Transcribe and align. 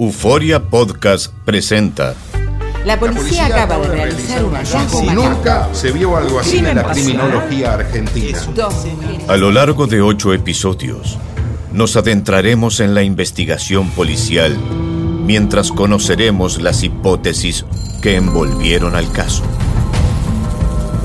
Euforia 0.00 0.62
Podcast 0.62 1.32
presenta. 1.44 2.14
La 2.84 3.00
policía 3.00 3.46
acaba 3.46 3.78
de 3.78 3.88
realizar 3.88 4.44
un 4.44 4.54
hallazgo 4.54 5.00
Si 5.00 5.06
nunca 5.08 5.68
se 5.72 5.90
vio 5.90 6.16
algo 6.16 6.38
así 6.38 6.58
en 6.58 6.76
la 6.76 6.84
criminología 6.84 7.74
argentina. 7.74 8.38
A 9.26 9.36
lo 9.36 9.50
largo 9.50 9.88
de 9.88 10.00
ocho 10.00 10.32
episodios, 10.32 11.18
nos 11.72 11.96
adentraremos 11.96 12.78
en 12.78 12.94
la 12.94 13.02
investigación 13.02 13.90
policial 13.90 14.56
mientras 15.24 15.72
conoceremos 15.72 16.62
las 16.62 16.84
hipótesis 16.84 17.64
que 18.00 18.14
envolvieron 18.14 18.94
al 18.94 19.10
caso. 19.10 19.42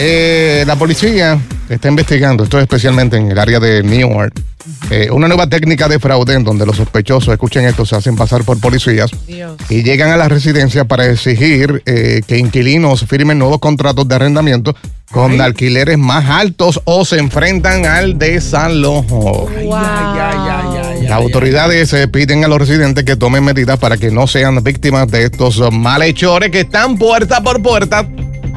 Eh, 0.00 0.62
la 0.64 0.76
policía 0.76 1.40
está 1.68 1.88
investigando, 1.88 2.44
esto 2.44 2.56
es 2.58 2.62
especialmente 2.62 3.16
en 3.16 3.32
el 3.32 3.38
área 3.38 3.58
de 3.58 3.82
Newark, 3.82 4.32
eh, 4.90 5.08
una 5.10 5.26
nueva 5.26 5.48
técnica 5.48 5.88
de 5.88 5.98
fraude 5.98 6.34
en 6.34 6.44
donde 6.44 6.64
los 6.64 6.76
sospechosos, 6.76 7.32
escuchen 7.32 7.64
esto, 7.64 7.84
se 7.84 7.96
hacen 7.96 8.14
pasar 8.14 8.44
por 8.44 8.60
policías 8.60 9.10
y 9.68 9.82
llegan 9.82 10.10
a 10.10 10.16
la 10.16 10.28
residencia 10.28 10.84
para 10.84 11.06
exigir 11.06 11.82
eh, 11.84 12.20
que 12.28 12.38
inquilinos 12.38 13.06
firmen 13.06 13.40
nuevos 13.40 13.58
contratos 13.58 14.06
de 14.06 14.14
arrendamiento 14.14 14.76
con 15.10 15.40
alquileres 15.40 15.98
más 15.98 16.26
altos 16.30 16.80
o 16.84 17.04
se 17.04 17.18
enfrentan 17.18 17.84
al 17.84 18.18
desalojo. 18.18 19.50
Las 19.64 21.10
autoridades 21.10 21.92
piden 22.12 22.44
a 22.44 22.48
los 22.48 22.60
residentes 22.60 23.04
que 23.04 23.16
tomen 23.16 23.42
medidas 23.42 23.80
para 23.80 23.96
que 23.96 24.12
no 24.12 24.28
sean 24.28 24.62
víctimas 24.62 25.08
de 25.08 25.24
estos 25.24 25.72
malhechores 25.72 26.50
que 26.50 26.60
están 26.60 26.96
puerta 26.98 27.42
por 27.42 27.60
puerta 27.60 28.06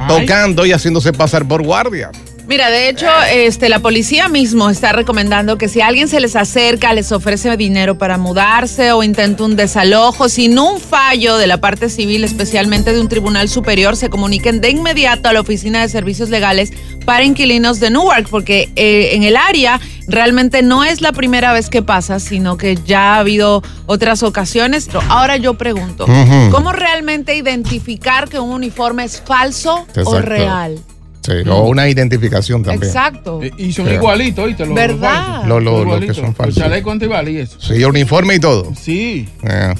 tocando 0.07 0.65
y 0.65 0.71
haciéndose 0.71 1.13
pasar 1.13 1.47
por 1.47 1.63
guardias. 1.63 2.11
Mira, 2.47 2.69
de 2.69 2.89
hecho, 2.89 3.07
este, 3.31 3.69
la 3.69 3.79
policía 3.79 4.27
mismo 4.27 4.69
está 4.69 4.91
recomendando 4.91 5.57
que 5.57 5.67
si 5.67 5.79
alguien 5.81 6.07
se 6.07 6.19
les 6.19 6.35
acerca, 6.35 6.93
les 6.93 7.11
ofrece 7.11 7.55
dinero 7.55 7.97
para 7.97 8.17
mudarse 8.17 8.91
o 8.91 9.03
intenta 9.03 9.43
un 9.43 9.55
desalojo, 9.55 10.27
sin 10.27 10.57
un 10.59 10.79
fallo 10.79 11.37
de 11.37 11.47
la 11.47 11.57
parte 11.61 11.89
civil, 11.89 12.23
especialmente 12.23 12.93
de 12.93 12.99
un 12.99 13.07
tribunal 13.07 13.47
superior, 13.47 13.95
se 13.95 14.09
comuniquen 14.09 14.59
de 14.59 14.69
inmediato 14.69 15.29
a 15.29 15.33
la 15.33 15.41
Oficina 15.41 15.81
de 15.81 15.89
Servicios 15.89 16.29
Legales 16.29 16.73
para 17.05 17.23
Inquilinos 17.23 17.79
de 17.79 17.89
Newark, 17.89 18.27
porque 18.29 18.69
eh, 18.75 19.11
en 19.13 19.23
el 19.23 19.37
área 19.37 19.79
realmente 20.07 20.61
no 20.61 20.83
es 20.83 21.01
la 21.01 21.13
primera 21.13 21.53
vez 21.53 21.69
que 21.69 21.81
pasa, 21.81 22.19
sino 22.19 22.57
que 22.57 22.77
ya 22.85 23.15
ha 23.15 23.19
habido 23.19 23.63
otras 23.85 24.23
ocasiones. 24.23 24.87
Pero 24.87 25.01
Ahora 25.09 25.37
yo 25.37 25.53
pregunto. 25.55 26.05
¿cómo 26.51 26.71
realmente 26.71 27.35
identificar 27.35 28.27
que 28.27 28.39
un 28.39 28.51
uniforme 28.51 29.03
es 29.03 29.21
falso 29.21 29.85
o 30.03 30.19
real? 30.19 30.79
Sí, 31.21 31.33
o 31.47 31.63
una 31.67 31.87
identificación 31.87 32.63
también. 32.63 32.89
Exacto. 32.89 33.41
Y 33.57 33.71
son 33.73 33.87
Sí. 33.87 33.93
igualitos, 33.93 34.43
¿oíste? 34.45 34.65
Los, 34.65 34.73
¿Verdad? 34.75 34.97
los 34.97 34.99
falsos. 35.11 35.47
Lo- 35.47 35.59
lo- 35.59 35.85
lo 35.85 35.99
que 35.99 36.13
son 36.13 36.25
Los 36.25 36.35
falsos. 36.35 36.55
chalecos 36.63 36.91
antibalas 36.93 37.31
y 37.31 37.37
eso. 37.37 37.57
Sí, 37.61 37.83
uniforme 37.83 38.35
y 38.35 38.39
todo. 38.39 38.73
Sí. 38.79 39.27
Eh, 39.43 39.73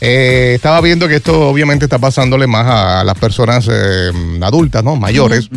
eh, 0.00 0.52
estaba 0.54 0.80
viendo 0.80 1.06
que 1.08 1.16
esto 1.16 1.48
obviamente 1.48 1.84
está 1.84 1.98
pasándole 1.98 2.46
más 2.46 2.66
a 2.66 3.04
las 3.04 3.18
personas 3.18 3.68
eh, 3.70 4.10
adultas, 4.42 4.82
¿no? 4.82 4.96
Mayores. 4.96 5.48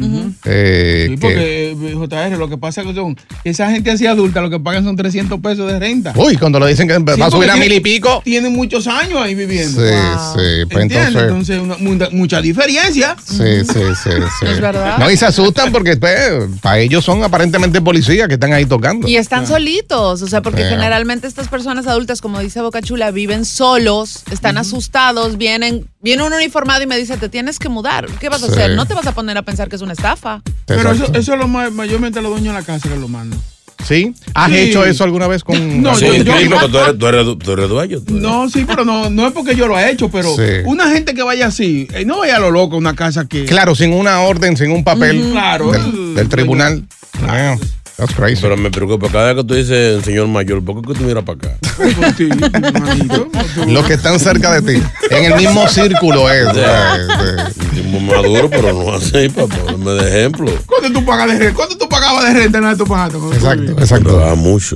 eh, 0.45 1.05
Sí, 1.09 1.15
que- 1.15 1.17
porque 1.21 1.71
eh, 1.71 1.95
JR, 1.95 2.37
lo 2.37 2.49
que 2.49 2.57
pasa 2.57 2.81
es 2.81 2.87
que 2.87 2.93
son, 2.93 3.17
esa 3.43 3.69
gente 3.71 3.91
así 3.91 4.05
adulta 4.07 4.41
lo 4.41 4.49
que 4.49 4.59
pagan 4.59 4.83
son 4.83 4.95
300 4.95 5.39
pesos 5.39 5.71
de 5.71 5.79
renta. 5.79 6.13
Uy, 6.15 6.37
cuando 6.37 6.59
lo 6.59 6.65
dicen 6.65 6.87
que 6.87 6.95
Sí, 6.95 7.19
va 7.19 7.25
a 7.27 7.31
subir 7.31 7.49
a 7.49 7.55
mil 7.55 7.71
y 7.71 7.79
pico. 7.79 8.21
Tienen 8.23 8.53
muchos 8.53 8.87
años 8.87 9.19
ahí 9.21 9.35
viviendo. 9.35 9.81
Sí, 9.81 9.87
sí. 10.33 10.65
Pues 10.69 10.83
¿Entiendes? 10.83 11.23
entonces. 11.23 11.57
Entonces, 11.57 11.59
una- 11.89 12.09
mucha, 12.11 12.41
diferencia. 12.41 13.15
Sí, 13.23 13.37
sí, 13.65 13.79
sí, 14.03 14.09
sí. 14.39 14.45
Es 14.45 14.59
verdad. 14.59 14.97
No, 14.97 15.09
y 15.09 15.17
se 15.17 15.25
asustan 15.25 15.71
porque 15.71 15.95
pues, 15.97 16.31
para 16.61 16.79
ellos 16.79 17.03
son 17.05 17.23
aparentemente 17.23 17.81
policías 17.81 18.27
que 18.27 18.33
están 18.35 18.53
ahí 18.53 18.65
tocando. 18.65 19.07
Y 19.07 19.15
están 19.15 19.47
solitos, 19.47 20.21
o 20.21 20.27
sea, 20.27 20.41
porque 20.41 20.63
generalmente 20.65 21.27
estas 21.27 21.47
personas 21.47 21.87
adultas, 21.87 22.21
como 22.21 22.39
dice 22.39 22.61
Boca 22.61 22.81
Chula, 22.81 23.11
viven 23.11 23.45
solos, 23.45 24.23
están 24.33 24.57
asustados, 24.57 25.37
vienen, 25.37 25.87
viene 26.01 26.23
un 26.23 26.33
uniformado 26.33 26.81
y 26.83 26.87
me 26.87 26.97
dice, 26.97 27.17
te 27.17 27.29
tienes 27.29 27.59
que 27.59 27.69
mudar. 27.69 28.07
¿Qué 28.19 28.29
vas 28.29 28.43
a 28.43 28.47
Sí. 28.47 28.51
hacer? 28.53 28.71
No 28.75 28.85
te 28.85 28.93
vas 28.93 29.07
a 29.07 29.13
poner 29.13 29.37
a 29.37 29.41
pensar 29.43 29.69
que 29.69 29.75
es 29.75 29.81
una 29.81 29.93
estafa. 29.93 30.41
Pero 30.65 30.91
eso, 30.91 31.05
eso 31.13 31.33
es 31.33 31.39
lo 31.39 31.47
ma- 31.47 31.69
mayormente 31.69 32.21
los 32.21 32.31
dueños 32.31 32.53
de 32.53 32.59
la 32.59 32.65
casa 32.65 32.89
que 32.89 32.95
lo 32.97 33.07
mandan. 33.07 33.39
¿Sí? 33.85 34.13
¿Has 34.33 34.49
Sí. 34.49 34.57
hecho 34.59 34.85
eso 34.85 35.03
alguna 35.03 35.27
vez 35.27 35.43
con.? 35.43 35.57
No, 35.83 35.93
Sí, 35.95 36.05
yo- 36.05 36.13
yo- 36.23 36.49
porque 36.51 36.69
tú 36.69 36.77
eres, 36.79 36.97
tú 36.99 37.07
eres- 37.07 37.37
tú 37.39 37.51
eres 37.51 37.69
dueño. 37.69 37.99
tú 37.99 38.11
eres- 38.13 38.21
No, 38.21 38.49
sí, 38.49 38.63
pero 38.65 38.85
no, 38.85 39.09
no 39.09 39.27
es 39.27 39.33
porque 39.33 39.55
yo 39.55 39.67
lo 39.67 39.77
he 39.77 39.91
hecho, 39.91 40.09
pero 40.09 40.33
Sí. 40.37 40.41
una 40.65 40.89
gente 40.89 41.13
que 41.13 41.21
vaya 41.23 41.47
así, 41.47 41.87
eh, 41.93 42.05
no 42.05 42.19
vaya 42.19 42.37
a 42.37 42.39
lo 42.39 42.49
loco 42.51 42.75
a 42.75 42.77
una 42.77 42.95
casa 42.95 43.25
que. 43.27 43.43
Claro, 43.45 43.75
sin 43.75 43.91
una 43.93 44.21
orden, 44.21 44.55
sin 44.55 44.71
un 44.71 44.83
papel 44.85 45.31
Claro. 45.31 45.71
del, 45.71 46.15
del 46.15 46.29
tribunal. 46.29 46.85
Ah, 47.27 47.57
that's 47.97 48.13
crazy. 48.15 48.41
Pero 48.41 48.57
me 48.57 48.69
preocupa, 48.71 49.09
cada 49.09 49.33
vez 49.33 49.41
que 49.43 49.47
tú 49.47 49.53
dices 49.55 50.03
señor 50.03 50.27
mayor, 50.27 50.63
¿por 50.63 50.81
qué 50.81 50.93
tú 50.93 51.03
miras 51.03 51.23
para 51.23 51.37
acá? 51.37 51.57
Los 53.67 53.85
que 53.85 53.93
están 53.93 54.19
cerca 54.19 54.59
de 54.59 54.73
ti. 54.73 54.83
En 55.09 55.25
el 55.31 55.35
mismo 55.39 55.67
círculo 55.67 56.29
es. 56.31 56.47
Sí. 56.53 56.59
eh, 56.59 57.83
Muy 57.85 58.01
maduro, 58.01 58.49
pero 58.49 58.73
no 58.73 58.93
así, 58.93 59.29
ponerme 59.29 59.91
de 59.91 60.09
ejemplo. 60.09 60.51
¿Cuánto 60.65 60.99
tú 60.99 61.05
pagas 61.05 61.27
de 61.27 61.39
renta? 61.39 61.55
¿Cuánto 61.55 61.77
tú 61.77 61.89
pagabas 61.89 62.23
de 62.25 62.33
renta 62.39 62.57
en 62.57 62.63
la 62.63 62.69
de 62.71 62.77
tu 62.77 62.85
pajato? 62.85 63.33
Exacto, 63.33 63.71
exacto. 63.73 64.17
da 64.17 64.35
mucho. 64.35 64.75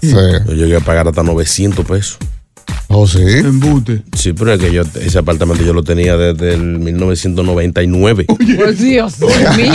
Sí. 0.00 0.10
Yo 0.12 0.52
llegué 0.54 0.76
a 0.76 0.80
pagar 0.80 1.08
hasta 1.08 1.22
900 1.22 1.84
pesos. 1.86 2.18
Oh, 2.88 3.06
sí. 3.06 3.20
Embute. 3.22 4.02
Sí, 4.14 4.32
pero 4.34 4.52
es 4.52 4.60
que 4.60 4.72
yo, 4.72 4.82
ese 5.00 5.18
apartamento 5.18 5.64
yo 5.64 5.72
lo 5.72 5.82
tenía 5.82 6.16
desde 6.16 6.54
el 6.54 6.78
1999. 6.78 8.24
Por 8.24 8.38
Dios 8.76 9.18
mío. 9.56 9.72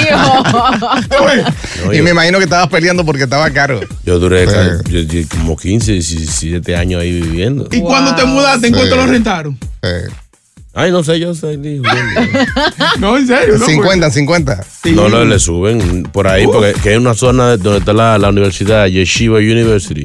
No, 1.84 1.94
Y 1.94 1.98
yo, 1.98 2.04
me 2.04 2.12
imagino 2.12 2.38
que 2.38 2.44
estabas 2.46 2.68
peleando 2.70 3.06
porque 3.06 3.24
estaba 3.24 3.50
caro. 3.52 3.80
yo 4.06 4.20
duré 4.20 4.46
Sí. 4.48 4.54
ca- 4.54 4.82
yo- 4.90 5.00
yo 5.02 5.28
como 5.30 5.56
15, 5.58 5.94
17 5.94 6.76
años 6.76 7.02
ahí 7.02 7.20
viviendo. 7.22 7.68
¿Y 7.72 7.80
cuando 7.82 8.16
te 8.16 8.26
mudaste, 8.26 8.68
en 8.68 8.74
Sí. 8.74 8.80
cuánto 8.80 8.96
lo 8.96 9.08
rentaron? 9.08 9.58
Eh, 9.82 10.08
Ay, 10.80 10.92
no 10.92 11.04
sé, 11.04 11.20
yo 11.20 11.34
sé. 11.34 11.58
ni- 11.58 11.80
No, 13.00 13.18
en 13.18 13.26
serio. 13.26 13.58
No, 13.58 13.66
50, 13.66 14.12
50. 14.12 14.64
Sí. 14.84 14.92
No, 14.92 15.10
no, 15.10 15.26
le 15.26 15.40
suben 15.40 16.04
por 16.04 16.28
ahí, 16.28 16.46
porque 16.46 16.74
que 16.82 16.92
es 16.94 16.98
una 17.00 17.16
zona 17.16 17.50
de- 17.52 17.58
donde 17.58 17.80
está 17.80 17.94
la, 17.94 18.18
la 18.20 18.30
universidad, 18.30 18.86
Yeshiva 18.88 19.40
University. 19.40 20.04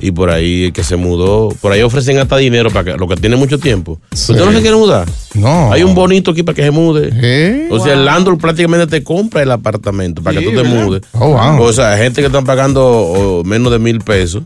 Y 0.00 0.10
por 0.10 0.30
ahí 0.30 0.64
el 0.64 0.72
que 0.72 0.82
se 0.82 0.96
mudó, 0.96 1.50
por 1.60 1.70
ahí 1.72 1.82
ofrecen 1.82 2.18
hasta 2.18 2.36
dinero 2.36 2.70
para 2.70 2.92
que, 2.92 2.98
lo 2.98 3.06
que 3.06 3.14
tiene 3.16 3.36
mucho 3.36 3.58
tiempo. 3.58 4.00
Sí. 4.12 4.32
¿Usted 4.32 4.44
no 4.44 4.52
se 4.52 4.60
quiere 4.60 4.76
mudar? 4.76 5.06
No. 5.34 5.72
Hay 5.72 5.82
un 5.84 5.94
bonito 5.94 6.32
aquí 6.32 6.42
para 6.42 6.56
que 6.56 6.62
se 6.62 6.70
mude. 6.72 7.10
¿Eh? 7.14 7.68
O 7.70 7.78
sea, 7.78 7.92
el 7.94 8.04
landlord 8.04 8.38
prácticamente 8.38 8.86
te 8.88 9.04
compra 9.04 9.42
el 9.42 9.50
apartamento 9.52 10.20
para 10.22 10.38
Sí, 10.40 10.44
que 10.44 10.50
tú 10.50 10.56
te 10.56 10.62
¿verdad? 10.68 10.84
mudes. 10.84 11.02
Oh, 11.12 11.28
wow. 11.28 11.62
O 11.62 11.72
sea, 11.72 11.96
gente 11.96 12.20
que 12.20 12.26
están 12.26 12.44
pagando 12.44 12.84
oh, 12.84 13.44
menos 13.44 13.70
de 13.70 13.78
mil 13.78 14.00
pesos 14.00 14.42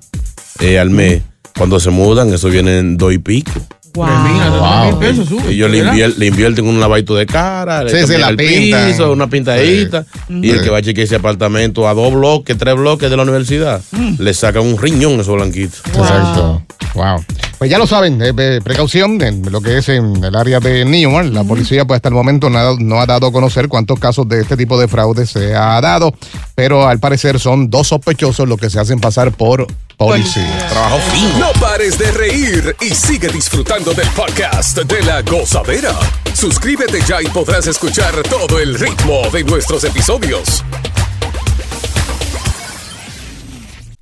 eh, 0.61 0.79
al 0.79 0.91
mes. 0.91 1.23
Cuando 1.57 1.81
se 1.81 1.89
mudan, 1.89 2.33
eso 2.35 2.49
viene 2.51 2.79
en 2.79 2.99
dos 2.99 3.15
y 3.15 3.19
pico. 3.19 3.53
Wow. 3.97 4.99
pesos 5.01 5.29
sube, 5.29 5.51
Ellos 5.53 5.71
le, 5.71 5.83
invier- 5.85 6.15
le 6.17 6.27
invierten 6.27 6.67
un 6.67 6.79
lavadito 6.79 7.15
de 7.17 7.27
cara, 7.27 7.83
le 7.85 7.91
Sí, 7.91 7.97
sí, 7.97 8.01
cambian 8.03 8.21
la 8.21 8.29
el 8.29 8.37
pintan. 8.37 8.89
piso, 8.91 9.13
una 9.13 9.29
pintadita. 9.29 10.05
Y 10.29 10.51
el 10.51 10.59
Sí. 10.59 10.65
que 10.65 10.71
va 10.71 10.79
a 10.79 10.83
chequear 10.83 11.05
ese 11.05 11.17
apartamento 11.17 11.89
a 11.89 11.95
dos 11.95 12.13
bloques, 12.15 12.57
tres 12.59 12.75
bloques 12.77 13.09
de 13.11 13.17
la 13.17 13.23
universidad, 13.23 13.81
le 14.19 14.35
sacan 14.35 14.63
un 14.67 14.79
riñón 14.79 15.21
esos 15.21 15.35
blanquitos. 15.35 15.81
Exacto. 15.87 16.63
Wow. 16.95 17.25
Pues 17.59 17.71
ya 17.71 17.79
lo 17.79 17.87
saben, 17.87 18.21
eh, 18.21 18.33
eh, 18.37 18.61
precaución 18.63 19.21
en 19.23 19.51
lo 19.51 19.63
que 19.63 19.79
es 19.79 19.89
en 19.89 20.23
el 20.23 20.37
área 20.37 20.61
de 20.61 20.85
Newark. 20.85 21.33
La 21.33 21.43
policía, 21.43 21.87
pues 21.87 21.97
hasta 21.97 22.09
el 22.09 22.15
momento 22.15 22.51
no 22.51 22.59
ha, 22.59 22.77
no 22.79 23.01
ha 23.01 23.07
dado 23.07 23.29
a 23.29 23.33
conocer 23.33 23.69
cuántos 23.69 23.99
casos 23.99 24.29
de 24.29 24.43
este 24.43 24.59
tipo 24.59 24.79
de 24.79 24.89
fraude 24.89 25.27
se 25.27 25.55
ha 25.55 25.81
dado, 25.81 26.13
pero 26.55 26.87
al 26.87 26.99
parecer 26.99 27.41
son 27.41 27.71
dos 27.71 27.89
sospechosos 27.89 28.47
los 28.47 28.61
que 28.61 28.69
se 28.69 28.79
hacen 28.79 29.01
pasar 29.01 29.33
por 29.33 29.67
policía. 29.97 30.69
Trabajo 30.69 30.99
fino. 31.13 31.39
No 31.39 31.53
pares 31.59 31.99
de 31.99 32.11
reír 32.11 32.77
y 32.81 32.95
sigue 32.95 33.29
disfrutando 33.29 33.95
del 33.95 34.09
podcast 34.11 34.79
de 34.79 35.03
la 35.03 35.23
gozadera. 35.23 35.95
Suscríbete 36.35 37.01
ya 37.09 37.23
y 37.23 37.27
podrás 37.29 37.67
escuchar 37.67 38.15
todo 38.29 38.59
el 38.59 38.79
ritmo 38.79 39.23
de 39.33 39.45
nuestros 39.45 39.83
episodios. 39.85 40.63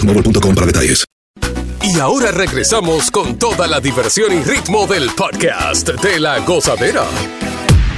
boostmobile.com 0.00 0.54
para 0.54 0.66
detalles. 0.66 1.04
Y 1.82 1.98
ahora 1.98 2.30
regresamos 2.30 3.10
con 3.10 3.38
toda 3.38 3.66
la 3.66 3.80
diversión 3.80 4.32
y 4.32 4.42
ritmo 4.42 4.86
del 4.86 5.10
podcast 5.10 5.88
de 5.88 6.20
la 6.20 6.38
gozadera. 6.40 7.04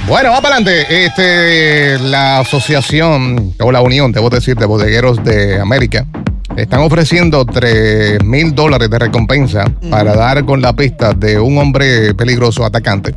Bueno, 0.07 0.31
va 0.31 0.41
para 0.41 0.55
adelante. 0.55 1.05
Este, 1.05 1.99
la 1.99 2.39
asociación, 2.39 3.53
o 3.59 3.71
la 3.71 3.81
unión, 3.81 4.11
debo 4.11 4.29
decir, 4.29 4.55
de 4.55 4.65
bodegueros 4.65 5.23
de 5.23 5.59
América, 5.59 6.07
están 6.55 6.81
ofreciendo 6.81 7.45
3 7.45 8.23
mil 8.23 8.55
dólares 8.55 8.89
de 8.89 8.99
recompensa 8.99 9.65
para 9.89 10.15
dar 10.15 10.45
con 10.45 10.61
la 10.61 10.73
pista 10.73 11.13
de 11.13 11.39
un 11.39 11.57
hombre 11.57 12.13
peligroso 12.15 12.65
atacante. 12.65 13.13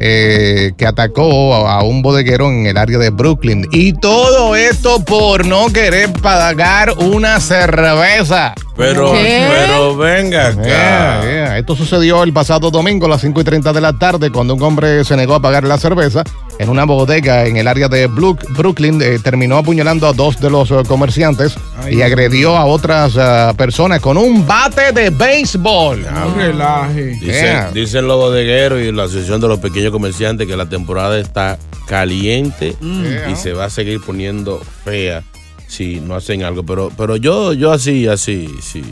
Eh, 0.00 0.72
que 0.76 0.86
atacó 0.86 1.54
a, 1.54 1.78
a 1.78 1.82
un 1.82 2.02
bodeguero 2.02 2.48
en 2.48 2.66
el 2.66 2.76
área 2.76 2.98
de 2.98 3.10
Brooklyn. 3.10 3.66
Y 3.72 3.92
todo 3.94 4.56
esto 4.56 5.04
por 5.04 5.46
no 5.46 5.68
querer 5.72 6.12
pagar 6.12 6.92
una 6.98 7.40
cerveza. 7.40 8.54
Pero, 8.76 9.12
¿Qué? 9.12 9.46
pero 9.48 9.96
venga 9.96 10.48
acá. 10.48 10.62
Yeah, 10.62 11.20
yeah. 11.22 11.58
Esto 11.58 11.74
sucedió 11.74 12.22
el 12.22 12.32
pasado 12.32 12.70
domingo 12.70 13.06
a 13.06 13.08
las 13.08 13.22
5 13.22 13.40
y 13.40 13.44
30 13.44 13.72
de 13.72 13.80
la 13.80 13.92
tarde 13.98 14.30
cuando 14.30 14.54
un 14.54 14.62
hombre 14.62 15.02
se 15.04 15.16
negó 15.16 15.34
a 15.34 15.40
pagar 15.40 15.64
la 15.64 15.78
cerveza 15.78 16.22
en 16.58 16.68
una 16.68 16.84
bodega 16.84 17.46
en 17.46 17.56
el 17.56 17.68
área 17.68 17.88
de 17.88 18.06
Brooklyn. 18.06 19.00
eh, 19.02 19.18
terminó 19.22 19.56
apuñalando 19.58 20.06
a 20.06 20.12
dos 20.12 20.38
de 20.40 20.50
los 20.50 20.70
eh, 20.70 20.76
comerciantes 20.86 21.56
y 21.90 22.02
agredió 22.02 22.56
a 22.56 22.66
otras 22.66 23.14
eh, 23.18 23.52
personas 23.56 24.00
con 24.00 24.16
un 24.18 24.46
bate 24.46 24.92
de 24.92 25.08
béisbol. 25.10 26.06
relaje. 26.36 27.04
Dicen, 27.20 27.26
Yeah. 27.26 27.70
dicen 27.72 28.06
los 28.06 28.16
bodegueros 28.18 28.80
y 28.82 28.92
la 28.92 29.04
Asociación 29.04 29.40
de 29.40 29.48
los 29.48 29.58
Pequeños 29.58 29.90
Comerciantes 29.92 30.46
que 30.46 30.56
la 30.56 30.66
temporada 30.68 31.18
está 31.18 31.58
caliente 31.86 32.74
Mm. 32.80 33.30
y 33.32 33.36
se 33.36 33.52
va 33.52 33.66
a 33.66 33.70
seguir 33.70 34.00
poniendo 34.04 34.60
fea 34.84 35.22
si 35.66 36.00
no 36.00 36.14
hacen 36.14 36.42
algo. 36.42 36.64
Pero, 36.64 36.90
pero 36.96 37.16
yo, 37.16 37.52
yo 37.52 37.72
así, 37.72 38.06
así, 38.06 38.48
sí. 38.60 38.82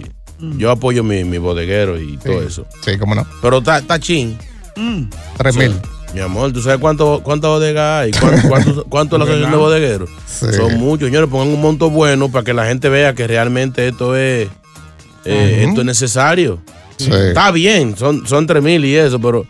Yo 0.58 0.70
apoyo 0.70 1.02
mi, 1.04 1.24
mi 1.24 1.38
bodeguero 1.38 2.00
y 2.00 2.16
todo 2.18 2.42
eso. 2.42 2.66
Sí, 2.84 2.98
cómo 2.98 3.14
no. 3.14 3.26
Pero 3.40 3.58
está 3.58 3.78
está 3.78 3.98
chin. 3.98 4.36
Tres 5.36 5.56
mil. 5.56 5.74
Mi 6.12 6.20
amor, 6.20 6.52
¿tú 6.52 6.62
sabes 6.62 6.78
cuánto, 6.78 7.22
cuántas 7.24 7.48
bodegas 7.48 8.02
hay? 8.02 8.10
¿Cuánto, 8.12 8.48
cuánto, 8.48 8.84
cuánto 8.84 9.16
es 9.16 9.18
la 9.18 9.24
asociación 9.24 9.50
de 9.50 9.56
bodegueros? 9.56 10.10
Sí. 10.26 10.46
Son 10.52 10.78
muchos, 10.78 11.08
señores. 11.08 11.28
Pongan 11.28 11.48
un 11.48 11.60
monto 11.60 11.90
bueno 11.90 12.30
para 12.30 12.44
que 12.44 12.54
la 12.54 12.66
gente 12.66 12.88
vea 12.88 13.14
que 13.14 13.26
realmente 13.26 13.88
esto 13.88 14.14
es, 14.14 14.48
eh, 15.24 15.64
esto 15.66 15.80
es 15.80 15.86
necesario. 15.86 16.60
Sí. 16.96 17.10
Está 17.12 17.50
bien, 17.50 17.96
son, 17.96 18.26
son 18.26 18.46
tres 18.46 18.62
mil 18.62 18.84
y 18.84 18.94
eso, 18.94 19.20
pero 19.20 19.44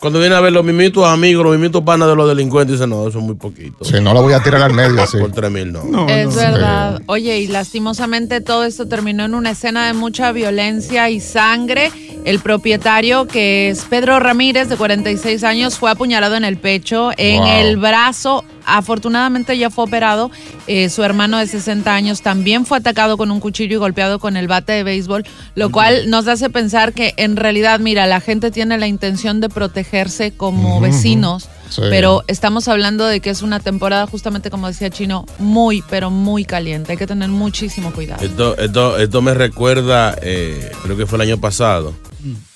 cuando 0.00 0.18
viene 0.20 0.34
a 0.34 0.40
ver 0.40 0.52
los 0.52 0.64
mimitos 0.64 1.04
amigos, 1.06 1.44
los 1.44 1.56
mimitos 1.56 1.82
panas 1.82 2.08
de 2.08 2.14
los 2.16 2.28
delincuentes, 2.28 2.74
dicen, 2.76 2.90
no, 2.90 3.06
eso 3.08 3.18
es 3.18 3.24
muy 3.24 3.34
poquito. 3.34 3.84
Sí, 3.84 3.94
no 4.00 4.12
lo 4.14 4.22
voy 4.22 4.32
a 4.32 4.42
tirar 4.42 4.62
al 4.62 4.72
medio 4.74 5.02
así. 5.02 5.18
Por 5.18 5.32
tres 5.32 5.50
mil, 5.50 5.72
no. 5.72 6.08
es 6.08 6.34
verdad. 6.34 7.00
Oye, 7.06 7.38
y 7.40 7.46
lastimosamente 7.48 8.40
todo 8.40 8.64
esto 8.64 8.86
terminó 8.88 9.24
en 9.24 9.34
una 9.34 9.50
escena 9.50 9.86
de 9.86 9.92
mucha 9.92 10.32
violencia 10.32 11.10
y 11.10 11.20
sangre. 11.20 11.90
El 12.24 12.40
propietario, 12.40 13.26
que 13.26 13.70
es 13.70 13.84
Pedro 13.84 14.18
Ramírez, 14.20 14.68
de 14.68 14.76
46 14.76 15.44
años, 15.44 15.78
fue 15.78 15.90
apuñalado 15.90 16.34
en 16.36 16.44
el 16.44 16.58
pecho, 16.58 17.10
en 17.16 17.40
Wow. 17.40 17.48
el 17.60 17.76
brazo. 17.76 18.44
Afortunadamente 18.76 19.56
ya 19.56 19.70
fue 19.70 19.84
operado. 19.84 20.30
Eh, 20.66 20.88
su 20.88 21.02
hermano 21.02 21.38
de 21.38 21.46
60 21.46 21.92
años 21.94 22.22
también 22.22 22.66
fue 22.66 22.78
atacado 22.78 23.16
con 23.16 23.30
un 23.30 23.40
cuchillo 23.40 23.76
y 23.76 23.78
golpeado 23.78 24.18
con 24.18 24.36
el 24.36 24.48
bate 24.48 24.72
de 24.72 24.82
béisbol, 24.84 25.24
lo 25.54 25.70
cual 25.70 26.10
nos 26.10 26.28
hace 26.28 26.50
pensar 26.50 26.92
que 26.92 27.14
en 27.16 27.36
realidad, 27.36 27.80
mira, 27.80 28.06
la 28.06 28.20
gente 28.20 28.50
tiene 28.50 28.78
la 28.78 28.86
intención 28.86 29.40
de 29.40 29.48
protegerse 29.48 30.32
como 30.32 30.80
vecinos. 30.80 31.48
Sí. 31.70 31.82
Pero 31.90 32.24
estamos 32.28 32.66
hablando 32.66 33.04
de 33.04 33.20
que 33.20 33.28
es 33.28 33.42
una 33.42 33.60
temporada, 33.60 34.06
justamente 34.06 34.48
como 34.48 34.68
decía 34.68 34.88
Chino, 34.88 35.26
muy, 35.38 35.82
pero 35.90 36.10
muy 36.10 36.44
caliente. 36.44 36.92
Hay 36.92 36.98
que 36.98 37.06
tener 37.06 37.28
muchísimo 37.28 37.92
cuidado. 37.92 38.24
Esto, 38.24 38.56
esto, 38.56 38.98
esto 38.98 39.20
me 39.20 39.34
recuerda, 39.34 40.16
eh, 40.22 40.72
creo 40.82 40.96
que 40.96 41.06
fue 41.06 41.16
el 41.16 41.22
año 41.22 41.38
pasado, 41.38 41.94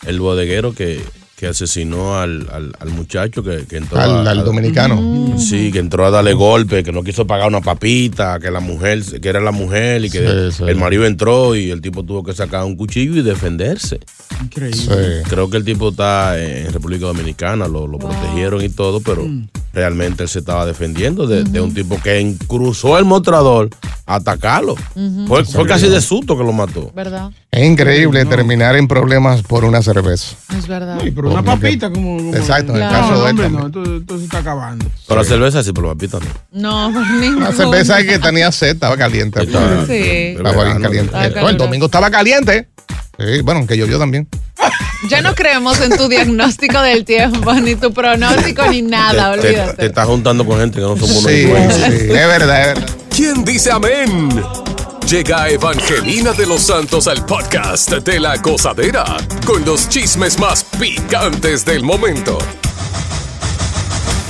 el 0.06 0.18
bodeguero 0.18 0.74
que, 0.74 1.04
que 1.42 1.48
asesinó 1.48 2.20
al, 2.20 2.48
al- 2.52 2.72
al 2.78 2.90
muchacho 2.90 3.42
que, 3.42 3.64
que 3.68 3.78
entró 3.78 3.98
Al- 4.00 4.28
a- 4.28 4.30
al 4.30 4.38
a- 4.38 4.42
dominicano. 4.44 5.34
Sí, 5.40 5.72
que 5.72 5.80
entró 5.80 6.06
a 6.06 6.10
darle 6.12 6.34
golpe, 6.34 6.84
que 6.84 6.92
no 6.92 7.02
quiso 7.02 7.26
pagar 7.26 7.48
una 7.48 7.60
papita, 7.60 8.38
que 8.38 8.48
la 8.52 8.60
mujer, 8.60 9.02
que 9.20 9.28
era 9.28 9.40
la 9.40 9.50
mujer 9.50 10.04
y 10.04 10.10
que 10.10 10.20
Sí, 10.52 10.58
sí. 10.58 10.64
el 10.68 10.76
marido 10.76 11.04
entró 11.04 11.56
y 11.56 11.72
el 11.72 11.80
tipo 11.80 12.04
tuvo 12.04 12.22
que 12.22 12.32
sacar 12.32 12.62
un 12.64 12.76
cuchillo 12.76 13.16
y 13.16 13.22
defenderse. 13.22 13.98
Increíble. 14.40 15.22
Creo 15.28 15.50
que 15.50 15.56
el 15.56 15.64
tipo 15.64 15.88
está 15.88 16.40
en 16.40 16.72
República 16.72 17.06
Dominicana, 17.06 17.66
lo, 17.66 17.88
lo 17.88 17.98
protegieron 17.98 18.62
y 18.62 18.68
todo, 18.68 19.00
pero 19.00 19.26
realmente 19.72 20.22
él 20.22 20.28
se 20.28 20.38
estaba 20.38 20.64
defendiendo 20.64 21.26
de, 21.26 21.42
de 21.42 21.60
un 21.60 21.74
tipo 21.74 22.00
que 22.00 22.36
cruzó 22.46 22.98
el 22.98 23.04
mostrador 23.04 23.68
a 24.06 24.16
atacarlo. 24.16 24.76
Fue, 25.26 25.44
fue 25.44 25.66
casi 25.66 25.88
de 25.88 26.00
susto 26.00 26.38
que 26.38 26.44
lo 26.44 26.52
mató. 26.52 26.92
¿Verdad? 26.94 27.30
Es 27.50 27.68
increíble 27.68 28.24
terminar 28.26 28.76
en 28.76 28.86
problemas 28.88 29.42
por 29.42 29.64
una 29.64 29.82
cerveza. 29.82 30.36
Es 30.56 30.66
verdad. 30.68 30.98
Pero 31.14 31.30
una 31.32 31.42
papita 31.42 31.90
como. 31.90 32.16
como- 32.18 32.34
Exacto, 32.36 32.76
en 32.76 32.82
el 32.82 32.88
caso 32.88 33.24
de 33.24 33.30
hombre, 33.30 33.50
no, 33.50 33.66
esto, 33.66 33.96
esto 33.96 34.18
se 34.18 34.24
está 34.24 34.38
acabando. 34.38 34.86
Pero 35.08 35.22
la 35.22 35.28
cerveza 35.28 35.62
sí, 35.62 35.72
pero 35.72 35.88
la 35.88 35.94
papita 35.94 36.18
no. 36.52 36.90
No, 36.90 36.92
por. 36.92 37.40
La 37.40 37.52
cerveza 37.52 38.00
es 38.00 38.06
que 38.06 38.18
tenía 38.18 38.50
sed, 38.52 38.70
estaba 38.74 38.96
caliente. 38.96 39.42
Estaba- 39.42 39.86
Sí. 39.86 39.94
Estaba 40.36 40.64
bien 40.64 40.80
caliente. 40.82 41.26
Estaba 41.26 41.42
No, 41.42 41.48
el 41.50 41.56
domingo 41.56 41.86
estaba 41.86 42.10
caliente. 42.10 42.68
Sí, 43.18 43.40
bueno, 43.42 43.66
que 43.66 43.76
llovió 43.76 43.98
también. 43.98 44.26
Ya 45.08 45.20
no 45.20 45.34
creemos 45.34 45.80
en 45.80 45.96
tu 45.96 46.08
diagnóstico 46.08 46.80
del 46.80 47.04
tiempo, 47.04 47.52
ni 47.60 47.74
tu 47.74 47.92
pronóstico, 47.92 48.66
ni 48.68 48.82
nada, 48.82 49.32
te, 49.34 49.40
te- 49.40 49.48
olvídate. 49.48 49.76
te 49.76 49.86
estás 49.86 50.06
juntando 50.06 50.46
con 50.46 50.60
gente 50.60 50.76
que 50.76 50.82
no 50.82 50.96
somos 50.96 51.10
unos 51.16 51.24
Sí, 51.30 51.44
sí, 51.46 51.52
es 51.52 52.08
verdad, 52.08 52.60
es 52.70 52.74
verdad. 52.76 52.86
¿Quién 53.14 53.44
dice 53.44 53.70
amén? 53.72 54.42
Llega 55.06 55.48
Evangelina 55.48 56.32
de 56.32 56.46
los 56.46 56.62
Santos 56.62 57.06
al 57.06 57.24
podcast 57.26 57.90
de 57.90 58.18
la 58.18 58.36
gozadera 58.38 59.04
con 59.44 59.64
los 59.64 59.88
chismes 59.88 60.38
más 60.38 60.64
picantes 60.64 61.64
del 61.64 61.82
momento. 61.82 62.38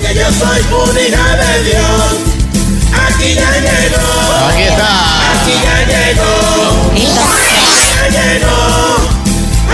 Que 0.00 0.14
yo 0.14 0.26
soy 0.32 0.60
hija 1.06 1.36
de 1.36 1.64
Dios. 1.64 2.42
Aquí 2.92 3.34
ya 3.34 3.50
llegó. 3.60 4.48
Aquí 4.48 4.62
está. 4.62 5.32
Aquí 5.32 5.52
ya 5.62 5.76
llegó. 5.86 6.32
Ya 7.94 8.32
llegó. 8.32 8.96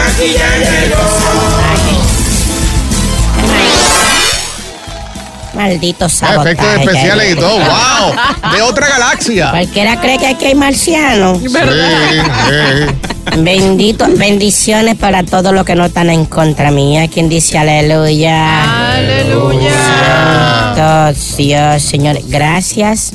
aquí 0.06 0.34
ya 0.34 0.50
llegó. 0.58 1.77
Maldito 5.58 6.08
sabotaje. 6.08 6.52
Efectos 6.52 6.68
especiales 6.78 7.32
y 7.32 7.34
todo. 7.34 7.56
¡Wow! 7.56 8.52
De 8.52 8.62
otra 8.62 8.88
galaxia. 8.88 9.50
Cualquiera 9.50 10.00
cree 10.00 10.16
que 10.16 10.28
aquí 10.28 10.44
hay 10.44 10.54
marcianos. 10.54 11.40
Sí, 11.40 11.48
sí. 11.48 11.56
Bendito, 13.38 14.06
bendiciones 14.16 14.94
para 14.94 15.24
todos 15.24 15.52
los 15.52 15.64
que 15.64 15.74
no 15.74 15.86
están 15.86 16.10
en 16.10 16.26
contra 16.26 16.70
mía. 16.70 17.08
Quien 17.08 17.28
dice 17.28 17.58
aleluya. 17.58 18.94
Aleluya. 18.94 19.74
Dios, 21.36 21.82
Señor. 21.82 22.18
Gracias 22.28 23.14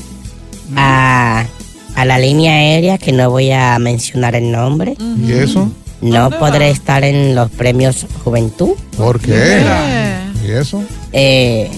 a, 0.76 1.46
a 1.96 2.06
la 2.06 2.20
línea 2.20 2.56
aérea, 2.56 2.98
que 2.98 3.14
no 3.14 3.30
voy 3.30 3.52
a 3.54 3.80
mencionar 3.80 4.36
el 4.36 4.52
nombre. 4.52 4.98
¿Y 5.00 5.32
eso? 5.32 5.72
No 6.02 6.30
podré 6.30 6.72
estar 6.72 7.06
en 7.06 7.36
los 7.36 7.50
premios 7.52 8.06
Juventud. 8.26 8.72
¿Por 8.98 9.22
qué? 9.22 9.64
¿Y 10.46 10.52
eso? 10.52 10.84
Eh, 11.14 11.72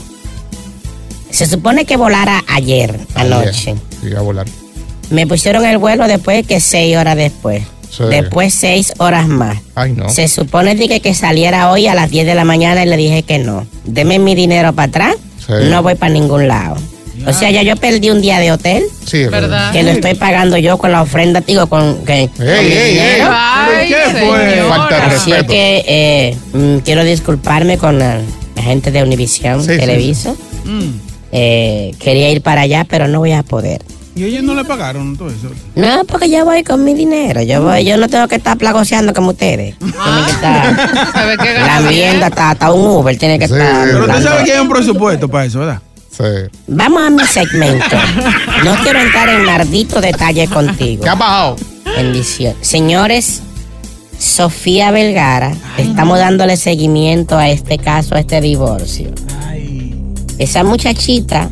se 1.36 1.46
supone 1.46 1.86
que 1.86 1.98
volara 1.98 2.44
ayer, 2.48 3.00
anoche. 3.16 3.76
Siga 4.02 4.20
a 4.20 4.22
volar. 4.22 4.46
Me 5.10 5.28
pusieron 5.28 5.66
el 5.66 5.78
vuelo 5.78 6.08
después 6.08 6.46
que 6.48 6.60
seis 6.60 6.96
horas 6.98 7.16
después. 7.16 7.64
Sí. 7.90 8.04
Después 8.10 8.54
seis 8.54 8.94
horas 8.98 9.28
más. 9.28 9.58
Ay, 9.76 9.94
no. 9.94 10.10
Se 10.10 10.28
supone 10.28 10.76
dije, 10.76 11.00
que 11.00 11.14
saliera 11.14 11.72
hoy 11.72 11.88
a 11.88 11.96
las 11.96 12.10
10 12.10 12.26
de 12.26 12.36
la 12.36 12.44
mañana 12.44 12.84
y 12.84 12.90
le 12.90 12.98
dije 12.98 13.24
que 13.24 13.38
no. 13.38 13.66
Deme 13.86 14.20
mi 14.20 14.36
dinero 14.36 14.74
para 14.74 14.88
atrás. 14.90 15.16
Sí. 15.46 15.54
No 15.70 15.82
voy 15.84 15.96
para 15.96 16.12
ningún 16.12 16.48
lado. 16.48 16.76
O 17.26 17.32
sea, 17.32 17.50
ya 17.50 17.62
yo 17.64 17.76
perdí 17.78 18.10
un 18.10 18.22
día 18.22 18.40
de 18.40 18.52
hotel. 18.52 18.84
Sí, 19.06 19.22
es 19.22 19.32
verdad. 19.32 19.72
Que 19.72 19.84
lo 19.84 19.92
estoy 19.92 20.16
pagando 20.16 20.58
yo 20.58 20.78
con 20.78 20.92
la 20.92 21.02
ofrenda, 21.02 21.40
digo, 21.42 21.68
con, 21.68 22.04
que, 22.06 22.30
con 22.36 22.46
ey, 22.48 22.72
ey. 22.72 22.92
dinero. 22.94 23.30
Ay, 23.32 23.88
¿Pero 23.90 24.04
qué 24.20 24.26
fue? 24.26 24.50
señora. 24.52 24.68
Falta 24.76 24.96
de 24.96 25.02
Así 25.16 25.32
es 25.32 25.38
respeto. 25.38 25.48
que 25.48 25.86
eh, 25.88 26.38
mm, 26.54 26.78
quiero 26.80 27.04
disculparme 27.06 27.78
con 27.78 27.98
la, 28.00 28.20
la 28.56 28.62
gente 28.62 28.92
de 28.92 29.02
Univision 29.04 29.64
Sí, 29.64 29.72
sí, 29.74 29.78
Televisa. 29.80 30.34
Eh, 31.32 31.94
quería 32.00 32.32
ir 32.32 32.42
para 32.42 32.62
allá, 32.62 32.86
pero 32.88 33.08
no 33.08 33.20
voy 33.20 33.34
a 33.34 33.44
poder. 33.44 33.82
Y 34.16 34.24
ellos 34.24 34.44
no 34.44 34.56
le 34.56 34.64
pagaron 34.64 35.18
todo 35.18 35.28
eso. 35.28 35.50
No, 35.76 36.06
porque 36.06 36.30
yo 36.30 36.46
voy 36.46 36.64
con 36.64 36.86
mi 36.86 36.94
dinero. 36.94 37.42
Yo 37.42 37.62
voy, 37.62 37.84
yo 37.84 37.98
no 37.98 38.08
tengo 38.08 38.30
que 38.30 38.36
estar 38.36 38.58
plagoseando 38.58 39.14
como 39.14 39.32
ustedes. 39.32 39.78
Tienen 39.78 40.26
que 40.26 40.32
estar. 40.32 41.12
¿Sabe 41.14 41.38
qué 41.38 41.54
La 41.54 41.82
vivienda 41.82 42.28
está, 42.28 42.52
hasta 42.52 42.72
un 42.72 42.88
Uber 42.88 43.18
tiene 43.18 43.38
que 43.38 43.46
estar. 43.46 43.86
Pero 43.86 44.08
tú 44.08 44.22
sabes 44.22 44.46
que 44.46 44.54
hay 44.54 44.60
un 44.62 44.70
presupuesto 44.70 45.28
para 45.28 45.46
eso, 45.46 45.60
¿verdad? 45.60 45.82
Sí. 46.10 46.24
Vamos 46.68 47.04
a 47.04 47.10
mi 47.10 47.26
segmento. 47.26 47.98
No 48.64 48.76
quiero 48.84 49.02
entrar 49.02 49.28
en 49.28 49.44
maldito 49.44 50.00
detalle 50.00 50.48
contigo. 50.48 51.04
¿Qué 51.04 51.10
ha 51.10 51.16
bajado? 51.16 51.58
Bendición. 51.98 52.56
Señores, 52.62 53.42
Sofía 54.18 54.92
Vergara, 54.92 55.52
estamos 55.78 56.20
dándole 56.20 56.56
seguimiento 56.56 57.38
a 57.38 57.50
este 57.50 57.78
caso, 57.80 58.16
a 58.16 58.20
este 58.20 58.40
divorcio. 58.40 59.12
Esa 60.38 60.64
muchachita 60.64 61.50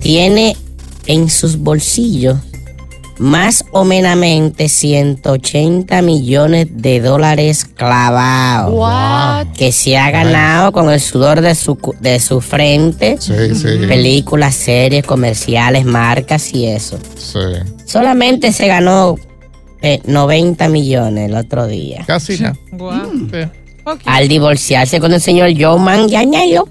tiene 0.00 0.56
en 1.06 1.30
sus 1.30 1.58
bolsillos 1.58 2.38
más 3.20 3.66
o 3.70 3.84
menamente 3.84 4.70
180 4.70 6.00
millones 6.00 6.68
de 6.70 7.00
dólares 7.00 7.66
clavados. 7.66 8.72
What? 8.72 9.54
Que 9.54 9.72
se 9.72 9.98
ha 9.98 10.10
ganado 10.10 10.72
con 10.72 10.90
el 10.90 11.00
sudor 11.00 11.42
de 11.42 11.54
su, 11.54 11.78
de 12.00 12.18
su 12.18 12.40
frente. 12.40 13.18
Sí, 13.20 13.54
sí. 13.54 13.86
Películas, 13.86 14.54
series, 14.54 15.04
comerciales, 15.04 15.84
marcas 15.84 16.54
y 16.54 16.66
eso. 16.66 16.98
Sí. 17.16 17.38
Solamente 17.84 18.52
se 18.52 18.66
ganó 18.66 19.16
eh, 19.82 20.00
90 20.06 20.68
millones 20.70 21.28
el 21.28 21.36
otro 21.36 21.66
día. 21.66 22.04
Casi 22.06 22.38
nada. 22.38 22.56
Al 24.06 24.28
divorciarse 24.28 24.98
con 24.98 25.12
el 25.12 25.20
señor 25.20 25.50
Joe 25.58 25.78
Manganiello. 25.78 26.68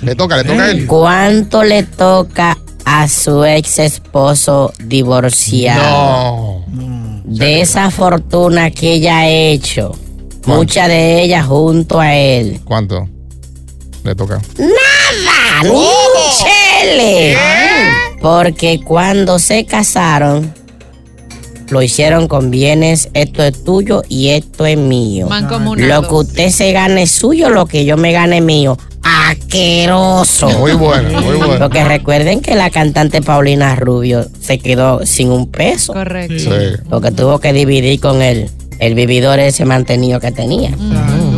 Le 0.00 0.14
toca, 0.14 0.36
le 0.36 0.44
toca 0.44 0.64
a 0.64 0.70
él. 0.70 0.86
¿Cuánto 0.86 1.64
le 1.64 1.82
toca 1.82 2.56
a 2.84 3.08
su 3.08 3.44
ex 3.44 3.78
esposo 3.80 4.72
divorciado? 4.84 6.64
De 7.24 7.60
esa 7.60 7.90
fortuna 7.90 8.70
que 8.70 8.94
ella 8.94 9.18
ha 9.18 9.28
hecho. 9.28 9.92
Mucha 10.46 10.86
de 10.86 11.22
ella 11.22 11.42
junto 11.42 11.98
a 11.98 12.14
él. 12.14 12.60
¿Cuánto? 12.64 13.08
Le 14.04 14.14
toca. 14.14 14.40
¡Nada! 14.58 15.62
¡Ni 15.64 15.70
un 15.70 15.86
chele! 16.38 17.36
Porque 18.22 18.80
cuando 18.84 19.40
se 19.40 19.64
casaron, 19.66 20.54
lo 21.70 21.82
hicieron 21.82 22.28
con 22.28 22.52
bienes, 22.52 23.08
esto 23.14 23.42
es 23.42 23.64
tuyo 23.64 24.04
y 24.08 24.28
esto 24.28 24.64
es 24.66 24.78
mío. 24.78 25.26
Mancomunado. 25.28 26.02
Lo 26.02 26.08
que 26.08 26.14
usted 26.14 26.50
se 26.50 26.70
gane 26.70 27.02
es 27.02 27.10
suyo, 27.10 27.50
lo 27.50 27.66
que 27.66 27.84
yo 27.84 27.96
me 27.96 28.12
gane 28.12 28.38
es 28.38 28.44
mío. 28.44 28.78
Aqueroso. 29.28 30.48
Muy 30.58 30.72
bueno, 30.72 31.20
muy 31.20 31.36
bueno. 31.36 31.58
Porque 31.58 31.84
recuerden 31.84 32.40
que 32.40 32.54
la 32.54 32.70
cantante 32.70 33.22
Paulina 33.22 33.76
Rubio 33.76 34.26
se 34.40 34.58
quedó 34.58 35.04
sin 35.06 35.30
un 35.30 35.50
peso. 35.50 35.92
Correcto. 35.92 36.38
Sí. 36.38 36.82
Porque 36.88 37.10
tuvo 37.10 37.38
que 37.38 37.52
dividir 37.52 38.00
con 38.00 38.22
el, 38.22 38.50
el 38.78 38.94
vividor 38.94 39.38
ese 39.38 39.64
mantenido 39.64 40.20
que 40.20 40.32
tenía. 40.32 40.70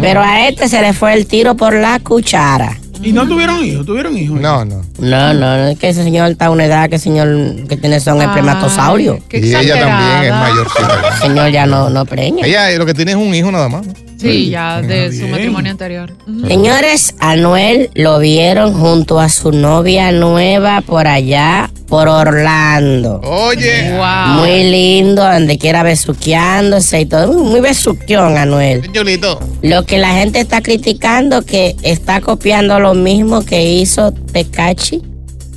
Pero 0.01 0.21
a 0.21 0.49
este 0.49 0.69
se 0.69 0.81
le 0.81 0.93
fue 0.93 1.15
el 1.15 1.27
tiro 1.27 1.57
por 1.57 1.75
la 1.75 1.99
cuchara. 2.01 2.77
Y 3.03 3.13
no 3.13 3.29
tuvieron 3.29 3.65
hijos, 3.65 3.87
tuvieron 3.87 4.17
hijos. 4.17 4.41
No, 4.41 4.65
no. 4.65 4.83
No, 4.99 5.33
no, 5.33 5.57
no, 5.57 5.69
es 5.69 5.79
que 5.79 5.91
ese 5.91 6.03
señor 6.03 6.31
está 6.31 6.47
a 6.47 6.51
una 6.51 6.65
edad 6.65 6.89
que 6.89 6.97
el 6.97 7.01
señor 7.01 7.29
que 7.69 7.77
tiene 7.77 8.01
son 8.01 8.21
espermatosaurios. 8.21 9.19
Y 9.31 9.55
ella 9.55 9.79
también 9.79 10.25
es 10.25 10.33
mayorcita. 10.33 11.01
El 11.15 11.29
señor 11.29 11.51
ya 11.51 11.67
no, 11.67 11.91
no 11.91 12.05
preña. 12.05 12.45
Ella 12.45 12.71
lo 12.77 12.87
que 12.87 12.95
tiene 12.95 13.13
es 13.13 13.17
un 13.17 13.35
hijo 13.35 13.53
nada 13.53 13.69
más. 13.69 13.87
Sí, 14.19 14.51
ya 14.51 14.83
de 14.83 15.13
su 15.13 15.29
matrimonio 15.29 15.71
anterior. 15.71 16.13
Señores, 16.47 17.15
a 17.21 17.37
Noel 17.37 17.91
lo 17.95 18.19
vieron 18.19 18.75
junto 18.75 19.21
a 19.21 19.29
su 19.29 19.53
novia 19.53 20.11
nueva 20.11 20.81
por 20.81 21.07
allá, 21.07 21.71
por 21.87 22.09
Orlando. 22.09 23.21
Oye. 23.23 23.93
Wow. 23.93 24.41
Muy 24.41 24.65
lindo, 24.65 25.25
donde 25.25 25.57
quiera 25.57 25.85
besuqueándose 25.85 27.03
y 27.03 27.07
todo. 27.07 27.33
Muy, 27.33 27.45
muy 27.49 27.61
besuquión, 27.61 28.37
Anuel. 28.37 28.91
Chulito. 28.93 29.39
Lo 29.63 29.85
que 29.85 29.99
la 29.99 30.15
gente 30.15 30.41
está 30.41 30.63
criticando 30.63 31.43
que 31.43 31.77
está 31.83 32.21
copiando 32.21 32.81
lo 32.81 32.95
mismo 32.95 33.45
que 33.45 33.63
hizo 33.65 34.13
Tecachi, 34.13 35.03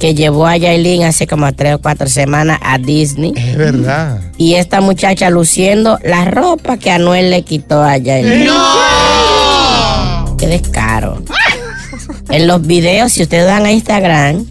que 0.01 0.15
llevó 0.15 0.47
a 0.47 0.57
Yailin 0.57 1.03
hace 1.03 1.27
como 1.27 1.53
tres 1.53 1.75
o 1.75 1.79
cuatro 1.79 2.09
semanas 2.09 2.59
a 2.63 2.79
Disney. 2.79 3.33
Es 3.37 3.55
verdad. 3.55 4.19
Y 4.35 4.55
esta 4.55 4.81
muchacha 4.81 5.29
luciendo 5.29 5.99
la 6.03 6.25
ropa 6.25 6.77
que 6.77 6.89
Anuel 6.89 7.29
le 7.29 7.43
quitó 7.43 7.83
a 7.83 7.97
Yailin. 7.97 8.49
¡Qué 10.39 10.47
descaro! 10.47 11.21
en 12.29 12.47
los 12.47 12.65
videos, 12.65 13.11
si 13.11 13.21
ustedes 13.21 13.45
dan 13.45 13.65
a 13.65 13.71
Instagram, 13.71 14.45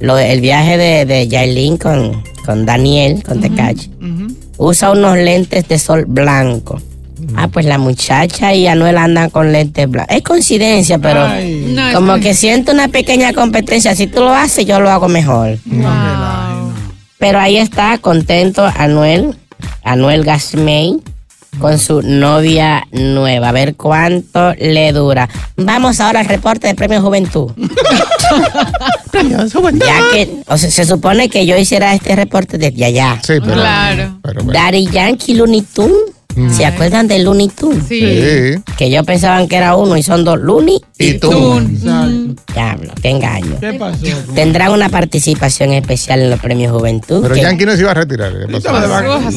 lo- 0.00 0.18
el 0.18 0.40
viaje 0.42 0.76
de, 0.76 1.06
de 1.06 1.28
Yailin 1.28 1.78
con, 1.78 2.22
con 2.44 2.66
Daniel, 2.66 3.22
con 3.22 3.40
Tecachi, 3.40 3.90
usa 4.58 4.90
unos 4.90 5.16
lentes 5.16 5.66
de 5.66 5.78
sol 5.78 6.04
blanco. 6.06 6.78
Ah, 7.36 7.48
pues 7.48 7.66
la 7.66 7.78
muchacha 7.78 8.54
y 8.54 8.66
Anuel 8.66 8.96
andan 8.98 9.30
con 9.30 9.52
lentes 9.52 9.88
blancos. 9.90 10.16
Es 10.16 10.22
coincidencia, 10.22 10.98
pero 10.98 11.26
No, 11.28 11.88
es 11.88 11.94
como 11.94 12.14
que- 12.14 12.20
que 12.20 12.34
siento 12.34 12.72
una 12.72 12.88
pequeña 12.88 13.32
competencia. 13.32 13.94
Si 13.94 14.06
tú 14.06 14.20
lo 14.20 14.34
haces, 14.34 14.66
yo 14.66 14.80
lo 14.80 14.90
hago 14.90 15.08
mejor. 15.08 15.58
Pero 17.18 17.38
ahí 17.38 17.56
está, 17.58 17.98
contento 17.98 18.64
Anuel, 18.76 19.36
Anuel 19.84 20.24
Gasmey, 20.24 20.96
con 21.58 21.78
su 21.78 22.00
novia 22.02 22.86
nueva. 22.92 23.50
A 23.50 23.52
ver 23.52 23.74
cuánto 23.76 24.54
le 24.54 24.92
dura. 24.92 25.28
Vamos 25.56 26.00
ahora 26.00 26.20
al 26.20 26.26
reporte 26.26 26.66
de 26.68 26.74
Premio 26.76 27.02
Juventud. 27.02 27.52
ya 29.12 30.00
que, 30.12 30.42
o 30.46 30.56
sea, 30.56 30.70
se 30.70 30.84
supone 30.84 31.28
que 31.28 31.46
yo 31.46 31.56
hiciera 31.56 31.94
este 31.94 32.14
reporte 32.16 32.58
desde 32.58 32.84
allá. 32.84 33.18
Sí, 33.22 33.34
pero. 33.40 33.54
Claro. 33.54 34.18
pero 34.22 34.44
bueno. 34.44 34.58
Daddy 34.58 34.86
Yankee 34.86 35.34
Looney 35.34 35.62
Tunes. 35.62 35.96
¿Se 36.56 36.64
acuerdan 36.64 37.08
de 37.08 37.18
Looney 37.18 37.48
Tunes? 37.48 37.84
Sí. 37.88 38.00
Sí. 38.00 38.62
Que 38.78 38.90
yo 38.90 39.02
pensaban 39.04 39.48
que 39.48 39.56
era 39.56 39.74
uno 39.76 39.96
y 39.96 40.02
son 40.02 40.24
dos 40.24 40.38
Looney 40.38 40.80
Y 40.98 41.14
tú. 41.14 41.30
Ujú. 41.30 42.36
Diablo, 42.54 42.92
qué 43.02 43.10
engaño. 43.10 43.56
¿Qué 43.60 43.72
pasó? 43.74 44.04
Tendrán 44.34 44.72
una 44.72 44.88
participación 44.88 45.72
especial 45.72 46.20
en 46.20 46.30
los 46.30 46.40
premios 46.40 46.72
Juventud. 46.72 47.20
Pero 47.22 47.34
que- 47.34 47.42
Yankee 47.42 47.66
no 47.66 47.72
se 47.74 47.80
iba 47.80 47.90
a 47.90 47.94
retirar. 47.94 48.32
¿qué 48.46 48.60
pasó? 48.60 48.88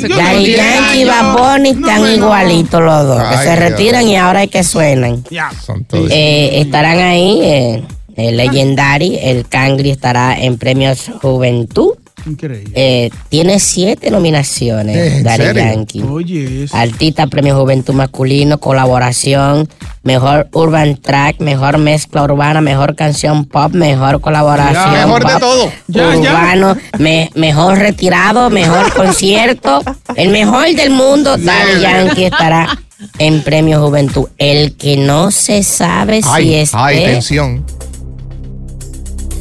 Daddy 0.07 0.45
diez 0.45 0.57
Yankee 0.57 1.01
y 1.01 1.05
Bunny 1.37 1.69
están 1.69 2.13
igualitos 2.13 2.81
los 2.81 3.07
dos, 3.07 3.23
que 3.29 3.37
se 3.37 3.43
Dios. 3.43 3.59
retiran 3.59 4.07
y 4.07 4.15
ahora 4.15 4.43
es 4.43 4.49
que 4.49 4.63
suenan. 4.63 5.23
Ya. 5.29 5.51
Son 5.65 5.83
todos. 5.85 6.09
Eh, 6.11 6.61
estarán 6.61 6.99
ahí, 6.99 7.39
eh, 7.43 7.83
el 8.15 8.37
Legendary, 8.37 9.17
el 9.21 9.47
Cangri 9.47 9.89
estará 9.91 10.37
en 10.39 10.57
premios 10.57 11.09
Juventud. 11.21 11.91
Increíble. 12.25 12.71
Eh, 12.75 13.09
tiene 13.29 13.59
siete 13.59 14.09
nominaciones, 14.09 14.95
Eh, 14.95 15.17
¿en 15.17 15.23
Daddy? 15.23 15.53
Yankee. 15.59 16.01
Oye, 16.03 16.63
eso. 16.63 16.75
Artista 16.75 17.27
Premio 17.27 17.55
Juventud 17.59 17.93
Masculino, 17.93 18.59
colaboración, 18.59 19.67
mejor 20.03 20.47
urban 20.53 20.95
track, 20.97 21.39
mejor 21.41 21.77
mezcla 21.77 22.23
urbana, 22.23 22.61
mejor 22.61 22.95
canción 22.95 23.45
pop, 23.45 23.73
mejor 23.73 24.21
colaboración. 24.21 24.93
Ya. 24.93 25.05
Mejor 25.05 25.25
de 25.25 25.31
pop, 25.33 25.39
todo. 25.41 25.71
Ya, 25.87 26.15
ya. 26.15 26.19
Urbano, 26.31 26.77
me- 26.99 27.29
mejor 27.35 27.77
retirado, 27.77 28.49
mejor 28.49 28.93
concierto, 28.95 29.81
el 30.15 30.29
mejor 30.29 30.73
del 30.75 30.91
mundo, 30.91 31.35
Daddy 31.37 31.81
Yankee 31.81 32.25
estará 32.25 32.79
en 33.19 33.41
Premio 33.43 33.81
Juventud. 33.85 34.27
El 34.37 34.75
que 34.77 34.95
no 34.95 35.29
se 35.31 35.61
sabe 35.63 36.21
si 36.21 36.29
Ay, 36.31 36.53
esté, 36.55 36.77
ay, 36.79 37.03
tensión. 37.03 37.65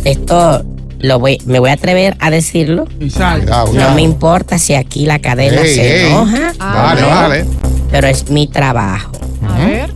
esto 0.05 0.65
lo 1.03 1.19
voy, 1.19 1.39
me 1.47 1.59
voy 1.59 1.71
a 1.71 1.75
atrever 1.75 2.17
a 2.21 2.31
decirlo. 2.31 2.87
Cuidado, 2.99 3.73
No 3.73 3.95
me 3.95 4.03
importa 4.03 4.59
si 4.59 4.75
aquí 4.75 5.05
la 5.05 5.19
cadena 5.19 5.61
Ey, 5.63 5.75
se 5.75 6.01
ey. 6.05 6.07
enoja. 6.13 6.53
Vale, 6.59 7.03
vale. 7.03 7.45
Pero 7.91 8.07
es 8.07 8.31
mi 8.31 8.47
trabajo. 8.47 9.13
A 9.47 9.59
ver. 9.67 9.95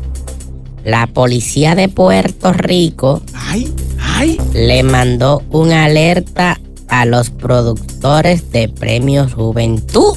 La 0.85 1.07
policía 1.09 1.75
de 1.75 1.89
Puerto 1.89 2.53
Rico 2.53 3.23
le 4.53 4.83
mandó 4.85 5.43
una 5.51 5.85
alerta 5.87 6.61
a 6.89 7.05
los 7.07 7.31
productores 7.31 8.53
de 8.53 8.69
Premios 8.69 9.33
Juventud 9.35 10.17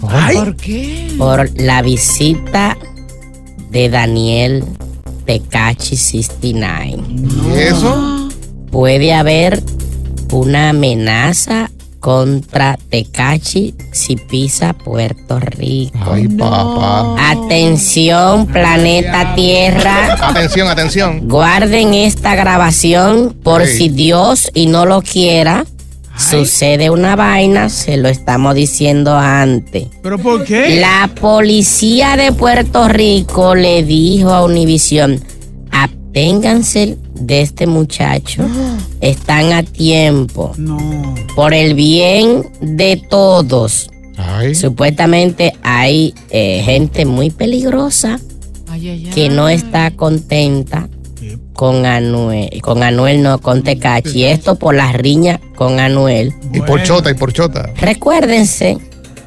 ¿Por 0.00 0.54
qué? 0.56 1.12
por 1.18 1.50
la 1.60 1.82
visita 1.82 2.76
de 3.70 3.88
Daniel 3.88 4.64
Tecachi 5.24 5.96
69. 5.96 7.02
¿Y 7.52 7.58
eso? 7.58 8.28
Puede 8.70 9.12
haber 9.12 9.60
una 10.32 10.70
amenaza 10.70 11.70
contra 12.00 12.78
Tecachi 12.88 13.74
si 13.90 14.16
pisa 14.16 14.72
Puerto 14.74 15.40
Rico. 15.40 16.12
Ay, 16.12 16.28
papá. 16.28 17.16
Atención, 17.32 18.46
planeta 18.46 19.34
Tierra. 19.34 20.14
Atención, 20.28 20.68
atención. 20.68 21.28
Guarden 21.28 21.94
esta 21.94 22.36
grabación 22.36 23.36
por 23.42 23.62
Ey. 23.62 23.68
si 23.68 23.88
Dios 23.88 24.50
y 24.54 24.66
no 24.66 24.86
lo 24.86 25.02
quiera. 25.02 25.64
Sucede 26.16 26.88
una 26.90 27.14
vaina, 27.14 27.68
se 27.68 27.96
lo 27.98 28.08
estamos 28.08 28.54
diciendo 28.54 29.14
antes. 29.16 29.88
¿Pero 30.02 30.18
por 30.18 30.44
qué? 30.44 30.80
La 30.80 31.10
policía 31.20 32.16
de 32.16 32.32
Puerto 32.32 32.88
Rico 32.88 33.54
le 33.54 33.82
dijo 33.82 34.30
a 34.30 34.44
Univisión, 34.44 35.22
absténganse 36.16 36.96
de 37.14 37.42
este 37.42 37.66
muchacho, 37.66 38.46
están 39.00 39.52
a 39.52 39.62
tiempo, 39.62 40.52
por 41.34 41.52
el 41.52 41.74
bien 41.74 42.48
de 42.60 42.96
todos. 42.96 43.90
Supuestamente 44.54 45.52
hay 45.62 46.14
eh, 46.30 46.62
gente 46.64 47.04
muy 47.04 47.28
peligrosa 47.30 48.18
que 49.14 49.28
no 49.28 49.50
está 49.50 49.90
contenta 49.90 50.88
con 51.52 51.84
Anuel, 51.84 52.62
con 52.62 52.82
Anuel 52.82 53.22
no, 53.22 53.38
con 53.38 53.62
Tecachi. 53.62 54.24
Esto 54.24 54.58
por 54.58 54.74
las 54.74 54.94
riñas 54.94 55.38
con 55.54 55.80
Anuel. 55.80 56.32
Y 56.52 56.60
por 56.60 56.82
chota, 56.82 57.10
y 57.10 57.14
por 57.14 57.32
chota. 57.34 57.70
Recuérdense 57.76 58.78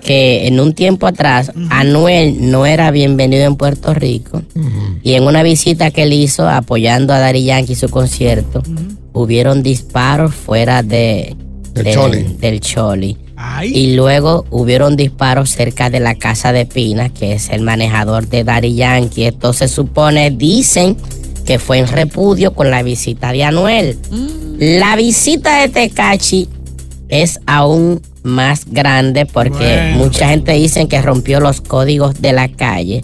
que 0.09 0.47
en 0.47 0.59
un 0.59 0.73
tiempo 0.73 1.05
atrás 1.05 1.51
Anuel 1.69 2.49
no 2.49 2.65
era 2.65 2.89
bienvenido 2.89 3.43
en 3.43 3.55
Puerto 3.55 3.93
Rico 3.93 4.41
y 5.03 5.13
en 5.13 5.21
una 5.25 5.43
visita 5.43 5.91
que 5.91 6.01
él 6.01 6.13
hizo 6.13 6.49
apoyando 6.49 7.13
a 7.13 7.19
Daddy 7.19 7.43
Yankee 7.43 7.75
su 7.75 7.89
concierto 7.89 8.63
hubieron 9.13 9.61
disparos 9.61 10.33
fuera 10.33 10.81
de, 10.81 11.35
Del 11.75 11.93
Choli. 11.93 12.23
del 12.39 12.59
Choli. 12.59 13.17
Y 13.63 13.93
luego 13.93 14.47
hubieron 14.49 14.95
disparos 14.95 15.51
cerca 15.51 15.91
de 15.91 15.99
la 15.99 16.15
casa 16.15 16.53
de 16.53 16.65
Pina, 16.65 17.09
que 17.09 17.33
es 17.33 17.49
el 17.49 17.61
manejador 17.61 18.27
de 18.27 18.43
Daddy 18.43 18.73
Yankee. 18.73 19.25
Esto 19.25 19.53
se 19.53 19.67
supone, 19.67 20.31
dicen 20.31 20.97
que 21.45 21.59
fue 21.59 21.77
en 21.77 21.87
repudio 21.87 22.55
con 22.55 22.71
la 22.71 22.81
visita 22.81 23.31
de 23.31 23.43
Anuel. 23.43 23.95
La 24.57 24.95
visita 24.95 25.61
de 25.61 25.69
Tecachi 25.69 26.49
es 27.09 27.39
aún 27.45 28.01
más 28.23 28.65
grande 28.65 29.25
porque 29.25 29.93
mucha 29.95 30.29
gente 30.29 30.53
dice 30.53 30.87
que 30.87 31.01
rompió 31.01 31.39
los 31.39 31.61
códigos 31.61 32.21
de 32.21 32.33
la 32.33 32.47
calle. 32.49 33.03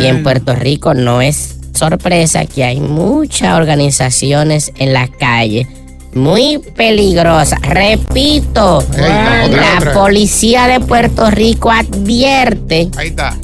Y 0.00 0.06
en 0.06 0.22
Puerto 0.22 0.54
Rico 0.54 0.94
no 0.94 1.20
es 1.22 1.56
sorpresa 1.74 2.46
que 2.46 2.64
hay 2.64 2.80
muchas 2.80 3.56
organizaciones 3.56 4.72
en 4.76 4.92
la 4.92 5.08
calle 5.08 5.66
muy 6.14 6.58
peligrosas. 6.76 7.60
Repito, 7.62 8.84
la 8.96 9.92
policía 9.92 10.68
de 10.68 10.80
Puerto 10.80 11.30
Rico 11.30 11.70
advierte 11.70 12.88
Ahí 12.96 13.08
está. 13.08 13.36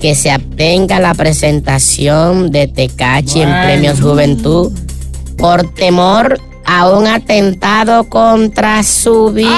que 0.00 0.14
se 0.14 0.30
abstenga 0.30 0.98
la 0.98 1.14
presentación 1.14 2.50
de 2.50 2.66
Tecachi 2.66 3.42
en. 3.42 3.48
Premios 3.62 4.00
Juventud 4.00 4.72
por 5.38 5.72
temor 5.72 6.40
a 6.64 6.90
un 6.90 7.06
atentado 7.06 8.08
contra 8.08 8.82
su 8.82 9.30
vida. 9.30 9.48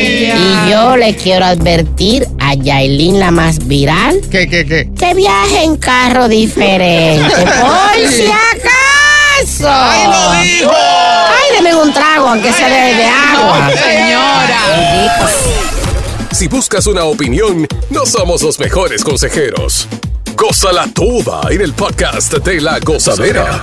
Y 0.00 0.70
yo 0.70 0.96
le 0.96 1.14
quiero 1.16 1.44
advertir 1.46 2.26
a 2.38 2.54
Yailin, 2.54 3.18
la 3.18 3.30
más 3.30 3.66
viral, 3.66 4.20
¿Qué, 4.30 4.48
qué, 4.48 4.66
qué? 4.66 4.90
que 4.98 5.14
viaje 5.14 5.62
en 5.64 5.76
carro 5.76 6.28
diferente. 6.28 7.24
por 7.34 8.10
si 8.10 8.26
acaso. 8.26 9.68
¡Ay, 9.68 10.06
lo 10.06 10.42
dijo! 10.42 10.72
Ay, 10.74 11.56
deme 11.56 11.74
un 11.74 11.92
trago, 11.92 12.28
aunque 12.28 12.52
sea 12.52 12.68
de, 12.68 12.94
de 12.94 13.04
agua. 13.04 13.70
Señora. 13.70 14.58
Si 16.32 16.48
buscas 16.48 16.86
una 16.86 17.04
opinión, 17.04 17.66
no 17.90 18.04
somos 18.04 18.42
los 18.42 18.58
mejores 18.58 19.02
consejeros. 19.02 19.88
Gózala 20.36 20.86
toda 20.92 21.40
en 21.50 21.62
el 21.62 21.72
podcast 21.72 22.34
de 22.34 22.60
la 22.60 22.78
gozadera. 22.80 23.62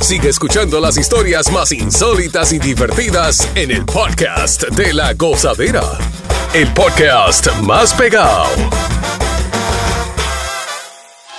Sigue 0.00 0.28
escuchando 0.28 0.80
las 0.80 0.96
historias 0.96 1.50
más 1.50 1.72
insólitas 1.72 2.52
y 2.52 2.58
divertidas 2.58 3.48
en 3.54 3.70
el 3.70 3.84
podcast 3.84 4.62
de 4.70 4.92
la 4.92 5.14
gozadera. 5.14 5.82
El 6.54 6.72
podcast 6.72 7.50
más 7.62 7.92
pegado. 7.94 8.46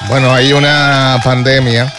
Bueno, 0.09 0.33
hay 0.33 0.53
una 0.53 1.19
pandemia 1.23 1.93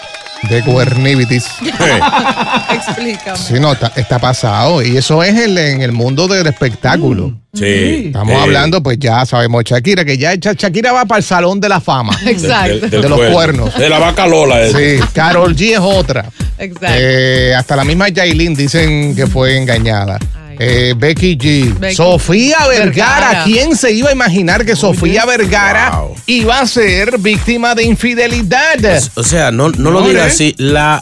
de 0.50 0.62
cuernivitis. 0.62 1.46
Explícame. 2.70 3.38
Sí, 3.38 3.54
no, 3.54 3.72
está, 3.72 3.92
está 3.96 4.18
pasado. 4.18 4.82
Y 4.82 4.96
eso 4.96 5.22
es 5.22 5.36
el- 5.38 5.56
en 5.58 5.80
el 5.82 5.92
mundo 5.92 6.28
del 6.28 6.46
espectáculo. 6.46 7.32
Sí. 7.58 8.02
Estamos 8.06 8.34
Eh, 8.34 8.38
hablando, 8.40 8.82
pues 8.82 8.98
ya 8.98 9.24
sabemos, 9.26 9.64
Shakira, 9.64 10.04
que 10.04 10.16
ya 10.18 10.34
Sha- 10.34 10.54
Shakira 10.54 10.92
va 10.92 11.04
para 11.04 11.18
el 11.18 11.24
salón 11.24 11.60
de 11.60 11.68
la 11.68 11.80
fama. 11.80 12.16
Exacto. 12.26 12.88
De, 12.88 12.98
los 13.08 13.18
cuerno. 13.18 13.34
cuernos. 13.34 13.78
De 13.78 13.88
la 13.88 13.98
vaca 13.98 14.26
Lola. 14.26 14.62
eh. 14.66 14.72
Sí, 14.98 15.04
Carol 15.12 15.54
G 15.56 15.72
es 15.72 15.78
otra. 15.80 16.24
Exacto. 16.58 16.86
Eh, 16.98 17.54
hasta 17.56 17.76
la 17.76 17.84
misma 17.84 18.08
Yailin 18.08 18.54
dicen 18.54 19.14
que 19.14 19.26
fue 19.26 19.56
engañada. 19.56 20.18
Eh, 20.60 20.94
Becky 20.96 21.36
G. 21.38 21.78
Becky. 21.78 21.94
Sofía 21.94 22.66
Vergara. 22.66 23.28
Vergara. 23.28 23.44
¿Quién 23.44 23.76
se 23.76 23.92
iba 23.92 24.08
a 24.08 24.12
imaginar 24.12 24.66
que 24.66 24.74
Sofía 24.74 25.24
Vergara 25.24 25.90
Wow. 26.00 26.16
iba 26.26 26.58
a 26.58 26.66
ser 26.66 27.16
víctima 27.18 27.76
de 27.76 27.84
infidelidad? 27.84 28.76
O 29.14 29.22
sea, 29.22 29.52
no, 29.52 29.68
no 29.70 29.92
lo 29.92 30.00
No, 30.00 30.08
diga 30.08 30.24
¿eh? 30.24 30.26
así. 30.26 30.54
La 30.58 31.00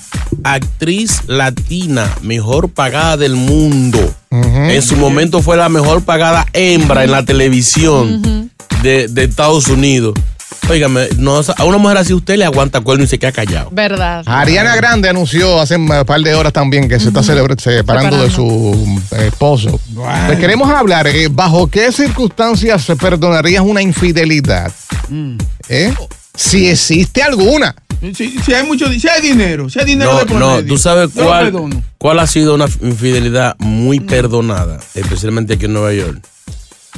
actriz 0.54 1.22
latina 1.26 2.10
mejor 2.22 2.68
pagada 2.68 3.16
del 3.16 3.36
mundo. 3.36 4.14
En 4.30 4.82
su 4.82 4.96
momento 4.96 5.42
fue 5.42 5.56
la 5.56 5.68
mejor 5.68 6.02
pagada 6.04 6.46
hembra 6.52 7.04
en 7.04 7.10
la 7.10 7.24
televisión 7.24 8.50
de, 8.82 9.08
de 9.08 9.24
Estados 9.24 9.68
Unidos. 9.68 10.14
Óigame, 10.68 11.08
no, 11.18 11.40
a 11.56 11.64
una 11.64 11.78
mujer 11.78 11.98
así 11.98 12.12
usted 12.12 12.36
le 12.36 12.44
aguanta 12.44 12.80
cuerno 12.80 13.04
y 13.04 13.06
se 13.06 13.18
queda 13.18 13.30
callado. 13.30 13.68
Verdad. 13.70 14.24
Ariana 14.26 14.74
Grande 14.74 15.08
anunció 15.08 15.60
hace 15.60 15.76
un 15.76 15.86
par 15.86 16.20
de 16.20 16.34
horas 16.34 16.52
también 16.52 16.88
que 16.88 16.98
se 16.98 17.08
está 17.08 17.22
separando 17.22 18.22
de 18.22 18.30
su 18.30 19.00
esposo. 19.12 19.80
Le 20.28 20.38
queremos 20.38 20.68
hablar, 20.68 21.06
eh, 21.06 21.28
¿bajo 21.30 21.68
qué 21.68 21.92
circunstancias 21.92 22.82
se 22.82 22.96
perdonarías 22.96 23.62
una 23.62 23.80
infidelidad? 23.80 24.72
¿Eh? 25.68 25.94
Si 26.34 26.68
existe 26.68 27.22
alguna. 27.22 27.74
Si, 28.14 28.38
si 28.38 28.52
hay 28.52 28.66
mucho, 28.66 28.88
si 28.92 29.08
hay 29.08 29.22
dinero, 29.22 29.68
si 29.70 29.78
hay 29.78 29.86
dinero 29.86 30.12
No, 30.12 30.18
de 30.18 30.26
por 30.26 30.38
no, 30.38 30.56
medio, 30.56 30.68
tú 30.68 30.78
sabes 30.78 31.10
cuál, 31.14 31.52
cuál 31.98 32.18
ha 32.18 32.26
sido 32.26 32.54
una 32.54 32.66
infidelidad 32.82 33.56
muy 33.58 34.00
perdonada, 34.00 34.78
especialmente 34.94 35.54
aquí 35.54 35.64
en 35.64 35.72
Nueva 35.72 35.92
York, 35.94 36.26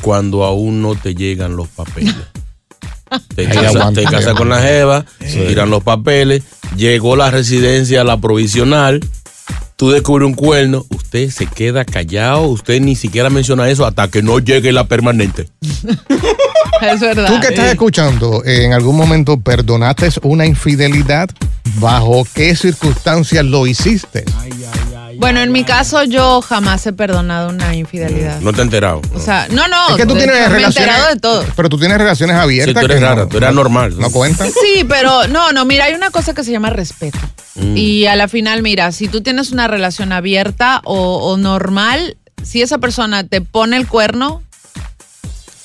cuando 0.00 0.44
aún 0.44 0.82
no 0.82 0.94
te 0.96 1.14
llegan 1.14 1.56
los 1.56 1.68
papeles. 1.68 2.14
Te 3.34 3.46
casas 3.48 3.94
te 3.94 4.04
casas 4.04 4.34
con 4.34 4.50
la 4.50 4.60
jeva, 4.60 5.06
se 5.18 5.46
tiran 5.46 5.70
los 5.70 5.82
papeles, 5.82 6.42
llegó 6.76 7.16
la 7.16 7.30
residencia, 7.30 8.04
la 8.04 8.18
provisional, 8.20 9.00
tú 9.78 9.90
descubres 9.90 10.26
un 10.26 10.34
cuerno, 10.34 10.84
usted 10.90 11.30
se 11.30 11.46
queda 11.46 11.84
callado, 11.84 12.42
usted 12.48 12.80
ni 12.80 12.96
siquiera 12.96 13.30
menciona 13.30 13.70
eso 13.70 13.86
hasta 13.86 14.08
que 14.08 14.22
no 14.22 14.40
llegue 14.40 14.72
la 14.72 14.84
permanente. 14.84 15.48
Es 16.80 17.00
verdad. 17.00 17.26
Tú 17.26 17.40
que 17.40 17.48
estás 17.48 17.72
escuchando, 17.72 18.44
¿en 18.44 18.72
algún 18.72 18.96
momento 18.96 19.40
perdonaste 19.40 20.10
una 20.22 20.46
infidelidad? 20.46 21.28
¿Bajo 21.80 22.24
qué 22.34 22.54
circunstancias 22.54 23.44
lo 23.44 23.66
hiciste? 23.66 24.24
Bueno, 25.18 25.40
en 25.40 25.50
mi 25.50 25.64
caso 25.64 26.04
yo 26.04 26.40
jamás 26.42 26.86
he 26.86 26.92
perdonado 26.92 27.48
una 27.48 27.74
infidelidad. 27.74 28.40
No 28.40 28.52
te 28.52 28.60
he 28.60 28.62
enterado. 28.62 29.02
O 29.14 29.18
sea, 29.20 29.48
no, 29.50 29.66
no. 29.66 29.90
Es 29.90 29.96
que 29.96 30.06
tú 30.06 30.14
de 30.14 30.20
tienes 30.20 30.36
me 30.38 30.44
he 30.44 30.48
relaciones. 30.48 30.76
enterado 30.76 31.14
de 31.14 31.20
todo. 31.20 31.44
Pero 31.56 31.68
tú 31.68 31.78
tienes 31.78 31.98
relaciones 31.98 32.36
abiertas. 32.36 32.74
Sí, 32.74 32.78
tú 32.80 32.84
eres 32.84 32.94
que 32.96 33.00
no- 33.00 33.08
rara, 33.08 33.28
tú 33.28 33.36
eres 33.38 33.48
no- 33.48 33.60
anormal. 33.60 33.98
¿No 33.98 34.10
cuenta? 34.10 34.46
Sí, 34.46 34.84
pero 34.88 35.26
no, 35.26 35.52
no, 35.52 35.64
mira, 35.64 35.86
hay 35.86 35.94
una 35.94 36.10
cosa 36.10 36.34
que 36.34 36.44
se 36.44 36.52
llama 36.52 36.70
respeto. 36.70 37.18
Mm. 37.56 37.76
Y 37.76 38.06
a 38.06 38.14
la 38.14 38.28
final, 38.28 38.62
mira, 38.62 38.92
si 38.92 39.08
tú 39.08 39.20
tienes 39.20 39.50
una 39.50 39.66
relación 39.66 40.12
abierta 40.12 40.80
o, 40.84 41.16
o 41.32 41.36
normal, 41.36 42.16
si 42.44 42.62
esa 42.62 42.78
persona 42.78 43.24
te 43.26 43.40
pone 43.40 43.76
el 43.76 43.88
cuerno, 43.88 44.42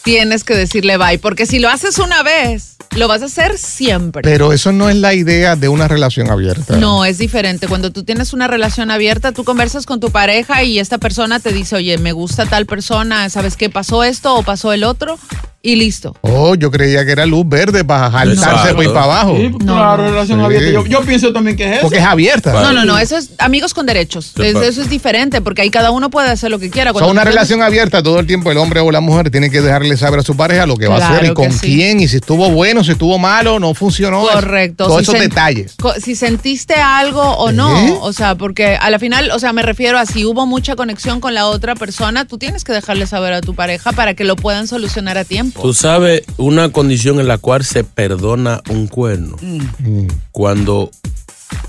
tienes 0.03 0.43
que 0.43 0.55
decirle 0.55 0.97
bye. 0.97 1.19
Porque 1.19 1.45
si 1.45 1.59
lo 1.59 1.69
haces 1.69 1.99
una 1.99 2.23
vez, 2.23 2.72
lo 2.95 3.07
vas 3.07 3.21
a 3.21 3.25
hacer 3.25 3.57
siempre. 3.57 4.21
Pero 4.21 4.53
eso 4.53 4.71
no 4.71 4.89
es 4.89 4.95
la 4.95 5.13
idea 5.13 5.55
de 5.55 5.69
una 5.69 5.87
relación 5.87 6.29
abierta. 6.29 6.77
No, 6.77 7.05
es 7.05 7.17
diferente. 7.17 7.67
Cuando 7.67 7.91
tú 7.91 8.03
tienes 8.03 8.33
una 8.33 8.47
relación 8.47 8.91
abierta, 8.91 9.31
tú 9.31 9.43
conversas 9.43 9.85
con 9.85 9.99
tu 9.99 10.11
pareja 10.11 10.63
y 10.63 10.79
esta 10.79 10.97
persona 10.97 11.39
te 11.39 11.51
dice, 11.51 11.75
oye, 11.75 11.97
me 11.97 12.11
gusta 12.11 12.45
tal 12.45 12.65
persona, 12.65 13.29
¿sabes 13.29 13.57
qué? 13.57 13.69
¿Pasó 13.69 14.03
esto 14.03 14.35
o 14.35 14.43
pasó 14.43 14.73
el 14.73 14.83
otro? 14.83 15.17
Y 15.65 15.77
listo. 15.77 16.13
Oh, 16.19 16.55
yo 16.55 16.69
creía 16.71 17.05
que 17.05 17.13
era 17.13 17.25
luz 17.25 17.47
verde 17.47 17.85
para 17.85 18.11
jaltarse 18.11 18.33
Exacto. 18.43 18.75
para 18.75 18.83
ir 18.83 18.93
para 18.93 19.03
abajo. 19.05 19.37
Sí, 19.37 19.49
claro, 19.65 20.03
relación 20.11 20.39
Sí. 20.39 20.45
abierta. 20.45 20.71
Yo, 20.71 20.85
yo 20.85 21.01
pienso 21.03 21.31
también 21.31 21.55
que 21.55 21.63
es 21.63 21.71
eso. 21.77 21.81
Porque 21.83 21.99
es 21.99 22.03
abierta. 22.03 22.51
No, 22.51 22.73
no, 22.73 22.83
no, 22.83 22.97
eso 22.99 23.15
es 23.15 23.29
amigos 23.37 23.73
con 23.73 23.85
derechos. 23.85 24.33
Sí, 24.35 24.41
Es- 24.43 24.53
pa- 24.55 24.65
Eso 24.65 24.81
es 24.81 24.89
diferente 24.89 25.39
porque 25.39 25.61
ahí 25.61 25.69
cada 25.69 25.91
uno 25.91 26.09
puede 26.09 26.29
hacer 26.29 26.51
lo 26.51 26.59
que 26.59 26.69
quiera. 26.69 26.91
O 26.91 26.97
sea, 26.97 27.07
una 27.07 27.21
tú 27.23 27.29
relación 27.29 27.61
abierta, 27.61 28.03
todo 28.03 28.19
el 28.19 28.27
tiempo 28.27 28.51
el 28.51 28.57
hombre 28.57 28.81
o 28.81 28.91
la 28.91 28.99
mujer 28.99 29.31
tiene 29.31 29.49
que 29.49 29.61
dejarle 29.61 29.95
saber 29.95 30.19
a 30.19 30.23
su 30.23 30.35
pareja 30.35 30.65
lo 30.65 30.75
que 30.75 30.87
va 30.87 30.95
a 30.95 30.97
hacer 30.97 31.15
y 31.15 31.19
Claro 31.27 31.33
con 31.35 31.51
sí. 31.53 31.59
quién 31.75 32.01
y 32.01 32.09
si 32.09 32.17
estuvo 32.17 32.49
bueno, 32.51 32.83
si 32.83 32.91
estuvo 32.91 33.17
malo, 33.17 33.57
no 33.57 33.73
funcionó. 33.73 34.23
Correcto. 34.27 34.87
Todos 34.87 34.97
Si 35.05 35.11
esos 35.11 35.19
detalles. 35.21 35.75
Si 36.03 36.15
sentiste 36.17 36.73
algo 36.75 37.21
o 37.21 37.53
no. 37.53 37.73
¿Eh? 37.87 37.97
O 38.01 38.11
sea, 38.11 38.35
porque 38.35 38.75
a 38.75 38.89
la 38.89 38.99
final, 38.99 39.31
o 39.31 39.39
sea, 39.39 39.53
me 39.53 39.61
refiero 39.61 39.97
a 39.97 40.05
si 40.05 40.25
hubo 40.25 40.45
mucha 40.45 40.75
conexión 40.75 41.21
con 41.21 41.33
la 41.33 41.47
otra 41.47 41.75
persona, 41.75 42.25
tú 42.25 42.37
tienes 42.37 42.65
que 42.65 42.73
dejarle 42.73 43.07
saber 43.07 43.31
a 43.31 43.39
tu 43.39 43.55
pareja 43.55 43.93
para 43.93 44.13
que 44.13 44.25
lo 44.25 44.35
puedan 44.35 44.67
solucionar 44.67 45.17
a 45.17 45.23
tiempo. 45.23 45.52
Tú 45.61 45.73
sabes 45.73 46.23
una 46.37 46.71
condición 46.71 47.19
en 47.19 47.27
la 47.27 47.37
cual 47.37 47.63
se 47.63 47.83
perdona 47.83 48.61
un 48.69 48.87
cuerno. 48.87 49.37
Mm. 49.41 50.07
Cuando 50.31 50.91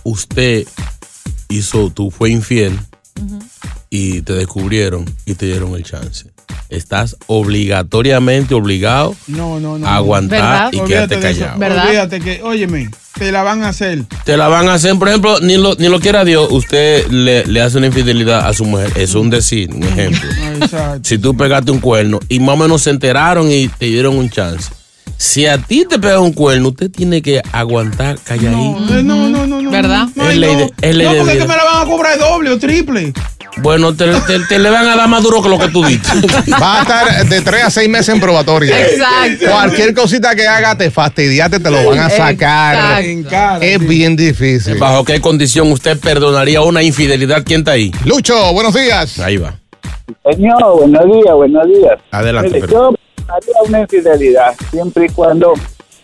usted 0.02 0.66
hizo, 1.48 1.90
tú 1.90 2.10
fue 2.10 2.30
infiel 2.30 2.78
y 3.90 4.22
te 4.22 4.32
descubrieron 4.32 5.04
y 5.24 5.34
te 5.34 5.46
dieron 5.46 5.74
el 5.74 5.84
chance. 5.84 6.33
Estás 6.68 7.16
obligatoriamente 7.26 8.54
obligado 8.54 9.14
No, 9.26 9.60
no, 9.60 9.78
no. 9.78 9.86
a 9.86 9.96
aguantar 9.96 10.74
y 10.74 10.78
Olvídate 10.78 11.16
quedarte 11.18 11.20
callado. 11.20 11.84
Olvídate 11.84 12.20
que, 12.20 12.42
óyeme, 12.42 12.90
te 13.18 13.30
la 13.30 13.42
van 13.42 13.62
a 13.62 13.68
hacer. 13.68 14.04
Te 14.24 14.36
la 14.36 14.48
van 14.48 14.68
a 14.68 14.74
hacer, 14.74 14.96
por 14.98 15.08
ejemplo, 15.08 15.38
ni 15.40 15.56
lo, 15.56 15.74
ni 15.76 15.88
lo 15.88 16.00
quiera 16.00 16.24
Dios, 16.24 16.48
usted 16.50 17.06
le, 17.08 17.44
le 17.46 17.60
hace 17.60 17.78
una 17.78 17.86
infidelidad 17.86 18.46
a 18.48 18.52
su 18.52 18.64
mujer. 18.64 18.88
Eso 18.96 19.02
es 19.02 19.14
un 19.14 19.30
decir, 19.30 19.72
un 19.72 19.82
ejemplo. 19.84 20.28
Exacto. 20.60 21.00
si 21.04 21.18
tú 21.18 21.36
pegaste 21.36 21.70
un 21.70 21.80
cuerno 21.80 22.18
y 22.28 22.40
más 22.40 22.54
o 22.54 22.56
menos 22.58 22.82
se 22.82 22.90
enteraron 22.90 23.50
y 23.50 23.68
te 23.68 23.86
dieron 23.86 24.16
un 24.16 24.28
chance. 24.30 24.70
Si 25.16 25.46
a 25.46 25.58
ti 25.58 25.84
te 25.88 25.98
pega 25.98 26.20
un 26.20 26.32
cuerno, 26.32 26.68
usted 26.68 26.90
tiene 26.90 27.22
que 27.22 27.40
aguantar 27.52 28.18
calladito. 28.24 28.98
Eh, 28.98 29.02
No, 29.02 29.28
no, 29.28 29.46
no, 29.46 29.60
no. 29.62 29.70
¿Verdad? 29.70 30.06
No, 30.14 30.28
Es 30.28 30.36
ley 30.36 30.54
de- 30.56 30.70
es 30.82 30.94
ley 30.96 31.06
no 31.06 31.12
de 31.14 31.18
porque 31.20 31.32
es 31.32 31.38
que 31.38 31.48
me 31.48 31.56
la 31.56 31.64
van 31.64 31.82
a 31.82 31.90
cobrar 31.90 32.18
doble 32.18 32.50
o 32.50 32.58
triple. 32.58 33.12
Bueno, 33.58 33.94
te, 33.94 34.06
te- 34.26 34.40
te 34.48 34.58
le 34.58 34.68
van 34.68 34.86
a 34.88 34.96
dar 34.96 35.08
más 35.08 35.22
duro 35.22 35.40
que 35.40 35.48
lo 35.48 35.58
que 35.58 35.68
tú 35.68 35.84
diste. 35.84 36.08
Va 36.60 36.80
a 36.80 36.82
estar 36.82 37.26
de 37.28 37.40
3 37.40 37.64
a 37.64 37.70
6 37.70 37.88
meses 37.88 38.08
en 38.14 38.20
probatoria. 38.20 38.78
Exacto. 38.84 39.46
Cualquier 39.48 39.94
cosita 39.94 40.34
que 40.34 40.46
haga, 40.46 40.76
te 40.76 40.90
fastidiaste, 40.90 41.60
te 41.60 41.70
lo 41.70 41.88
van 41.88 42.00
a 42.00 42.10
sacar. 42.10 43.02
Exacto. 43.04 43.64
Es 43.64 43.78
bien 43.86 44.16
difícil. 44.16 44.76
¿Bajo 44.76 45.04
qué 45.04 45.20
condición 45.20 45.70
usted 45.70 45.98
perdonaría 46.00 46.60
una 46.62 46.82
infidelidad? 46.82 47.44
¿Quién 47.44 47.60
está 47.60 47.72
ahí? 47.72 47.92
Lucho, 48.04 48.52
buenos 48.52 48.74
días. 48.74 49.20
Ahí 49.20 49.36
va. 49.36 49.54
Señor, 50.32 50.76
buenos 50.76 51.04
días, 51.06 51.34
buenos 51.34 51.66
días. 51.68 51.98
Adelante, 52.10 52.48
Mire, 52.54 52.60
pero- 52.66 52.90
yo 52.90 52.94
haría 53.28 53.54
una 53.66 53.80
infidelidad 53.80 54.54
siempre 54.70 55.06
y 55.06 55.08
cuando 55.10 55.54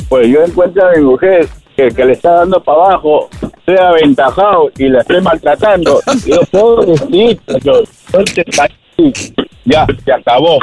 pues 0.08 0.28
yo 0.28 0.42
encuentre 0.42 0.82
a 0.82 0.90
mi 0.98 1.04
mujer 1.04 1.48
que, 1.76 1.88
que 1.88 2.04
le 2.04 2.12
está 2.12 2.32
dando 2.32 2.62
para 2.62 2.86
abajo 2.86 3.28
sea 3.64 3.88
aventajado 3.88 4.70
y 4.76 4.88
la 4.88 5.00
esté 5.00 5.20
maltratando. 5.20 6.00
Yo 6.26 6.40
pobrecito, 6.50 7.58
yo, 7.58 7.82
yo 8.12 8.24
te 8.24 8.44
ya, 9.64 9.86
se 10.04 10.12
acabó. 10.12 10.58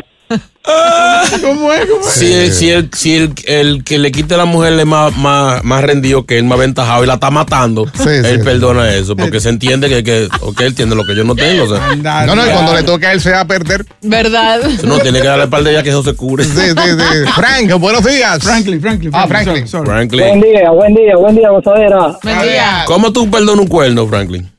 ¿Cómo 1.41 1.71
es? 1.71 1.85
¿Cómo 1.85 2.01
es? 2.01 2.13
Si, 2.13 2.33
el, 2.33 2.51
si, 2.51 2.69
el, 2.69 2.89
si 2.93 3.15
el, 3.15 3.33
el 3.45 3.83
que 3.83 3.97
le 3.97 4.11
quite 4.11 4.33
a 4.33 4.37
la 4.37 4.45
mujer 4.45 4.73
es 4.77 4.85
más, 4.85 5.15
más, 5.17 5.63
más 5.63 5.83
rendido 5.83 6.25
que 6.25 6.37
él, 6.37 6.43
más 6.43 6.57
aventajado 6.57 7.03
y 7.03 7.07
la 7.07 7.13
está 7.15 7.31
matando, 7.31 7.85
él 7.85 8.25
sí. 8.25 8.43
perdona 8.43 8.93
eso, 8.93 9.15
porque 9.15 9.39
se 9.39 9.49
entiende 9.49 9.87
que, 9.87 10.03
que 10.03 10.27
ok, 10.41 10.61
él 10.61 10.75
tiene 10.75 10.95
lo 10.95 11.05
que 11.05 11.15
yo 11.15 11.23
no 11.23 11.35
tengo. 11.35 11.63
O 11.63 11.67
sea, 11.67 11.95
No, 12.25 12.35
no, 12.35 12.45
y 12.45 12.49
cuando 12.49 12.73
le 12.75 12.83
toque 12.83 13.07
a 13.07 13.13
él 13.13 13.21
se 13.21 13.31
va 13.31 13.41
a 13.41 13.47
perder. 13.47 13.85
¿Verdad? 14.01 14.59
no 14.83 14.99
tiene 14.99 15.21
que 15.21 15.27
darle 15.27 15.47
par 15.47 15.63
de 15.63 15.71
ella 15.71 15.83
que 15.83 15.89
eso 15.89 16.03
se 16.03 16.13
cubre. 16.13 16.43
Sí, 16.43 16.51
sí, 16.51 16.73
sí. 16.75 17.31
Frank, 17.33 17.71
buenos 17.79 18.03
días. 18.03 18.43
Franklin, 18.43 18.81
Franklin. 18.81 19.11
Ah, 19.13 19.27
Franklin. 19.27 19.67
sorry, 19.67 19.85
sorry. 19.85 19.85
Franklin. 19.85 20.41
día, 20.41 20.71
buen 20.71 20.93
día, 20.93 21.15
buen 21.15 21.35
día, 21.35 21.49
gozadera. 21.49 22.17
Buen 22.21 22.41
día. 22.41 22.83
¿Cómo 22.87 23.13
tú 23.13 23.29
perdonas 23.29 23.61
un 23.61 23.67
cuerno, 23.67 24.05
Franklin? 24.07 24.49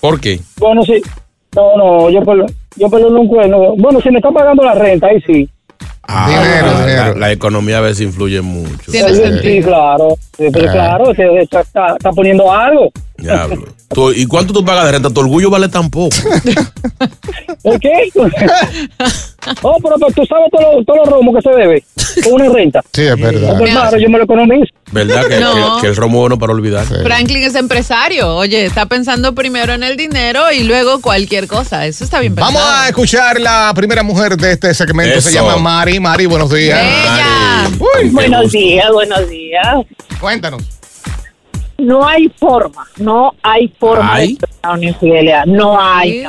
¿Por 0.00 0.20
qué? 0.20 0.40
Bueno, 0.58 0.82
sí. 0.84 1.02
No, 1.54 1.76
no, 1.76 2.10
yo 2.10 2.20
perdono, 2.20 2.46
yo 2.76 2.88
perdono 2.90 3.20
un 3.20 3.28
cuerno. 3.28 3.74
Bueno, 3.76 4.00
si 4.00 4.10
me 4.10 4.18
está 4.18 4.30
pagando 4.30 4.62
la 4.62 4.74
renta, 4.74 5.06
ahí 5.08 5.20
sí. 5.22 5.48
dinero, 6.28 6.66
la, 6.66 6.86
dinero. 6.86 7.14
la 7.16 7.32
economía 7.32 7.78
a 7.78 7.80
veces 7.82 8.02
influye 8.02 8.40
mucho. 8.40 8.90
Sí, 8.92 8.98
sí, 9.42 9.60
claro. 9.62 10.16
Sí, 10.36 10.46
pero 10.52 10.68
Ah. 10.68 10.72
claro, 10.72 11.14
se 11.14 11.24
está, 11.40 11.60
está 11.60 12.10
poniendo 12.12 12.52
algo. 12.52 12.90
Diablo. 13.18 13.64
Tú- 13.88 14.12
¿Y 14.12 14.26
cuánto 14.26 14.52
tú 14.52 14.64
pagas 14.64 14.84
de 14.86 14.92
renta? 14.92 15.10
Tu 15.10 15.20
orgullo 15.20 15.48
vale 15.50 15.68
tan 15.68 15.88
poco. 15.90 16.14
¿Por 17.62 17.80
qué? 17.80 17.90
oh, 19.62 19.76
pero, 19.82 19.96
pero 19.98 20.12
tú 20.14 20.26
sabes 20.26 20.46
todos 20.50 20.76
los 20.76 20.86
todo 20.86 20.96
lo 20.96 21.04
romos 21.04 21.34
que 21.36 21.42
se 21.42 21.50
debe 21.56 21.84
con 22.22 22.32
una 22.34 22.48
renta. 22.52 22.82
Sí, 22.92 23.02
es 23.02 23.18
verdad. 23.20 23.56
Pues, 23.58 24.02
yo 24.02 24.08
me 24.10 24.18
lo 24.18 24.24
economizo. 24.24 24.72
¿Verdad? 24.92 25.26
Que, 25.28 25.40
No. 25.40 25.76
que- 25.76 25.82
que 25.82 25.86
el 25.88 25.96
romo 25.96 26.20
bueno 26.20 26.38
para 26.38 26.52
olvidar. 26.52 26.84
Franklin 26.86 27.42
es 27.44 27.54
empresario. 27.54 28.36
Oye, 28.36 28.66
está 28.66 28.86
pensando 28.86 29.34
primero 29.34 29.72
en 29.72 29.82
el 29.82 29.96
dinero 29.96 30.52
y 30.52 30.64
luego 30.64 31.00
cualquier 31.00 31.46
cosa. 31.46 31.86
Eso 31.86 32.04
está 32.04 32.20
bien 32.20 32.34
pensado. 32.34 32.54
Vamos 32.58 32.70
a 32.80 32.88
escuchar 32.88 33.40
la 33.40 33.72
primera 33.74 34.02
mujer 34.02 34.36
de 34.36 34.52
este 34.52 34.74
segmento. 34.74 35.20
Se 35.20 35.32
llama 35.32 35.56
Mari. 35.56 36.00
Mari, 36.00 36.26
buenos 36.26 36.50
días. 36.52 36.80
Ella. 36.80 37.68
Uy, 38.02 38.10
Buenos 38.10 38.52
días, 38.52 38.90
buenos 38.92 39.28
días. 39.28 39.76
Cuéntanos. 40.20 40.62
No 41.78 42.06
hay 42.06 42.28
forma, 42.38 42.86
no 42.96 43.34
hay 43.42 43.68
forma 43.78 44.14
¿Hay? 44.14 44.34
de 44.34 44.46
perdonar 44.46 44.78
una 44.78 44.86
infidelidad. 44.88 45.46
No 45.46 45.80
hay. 45.80 46.24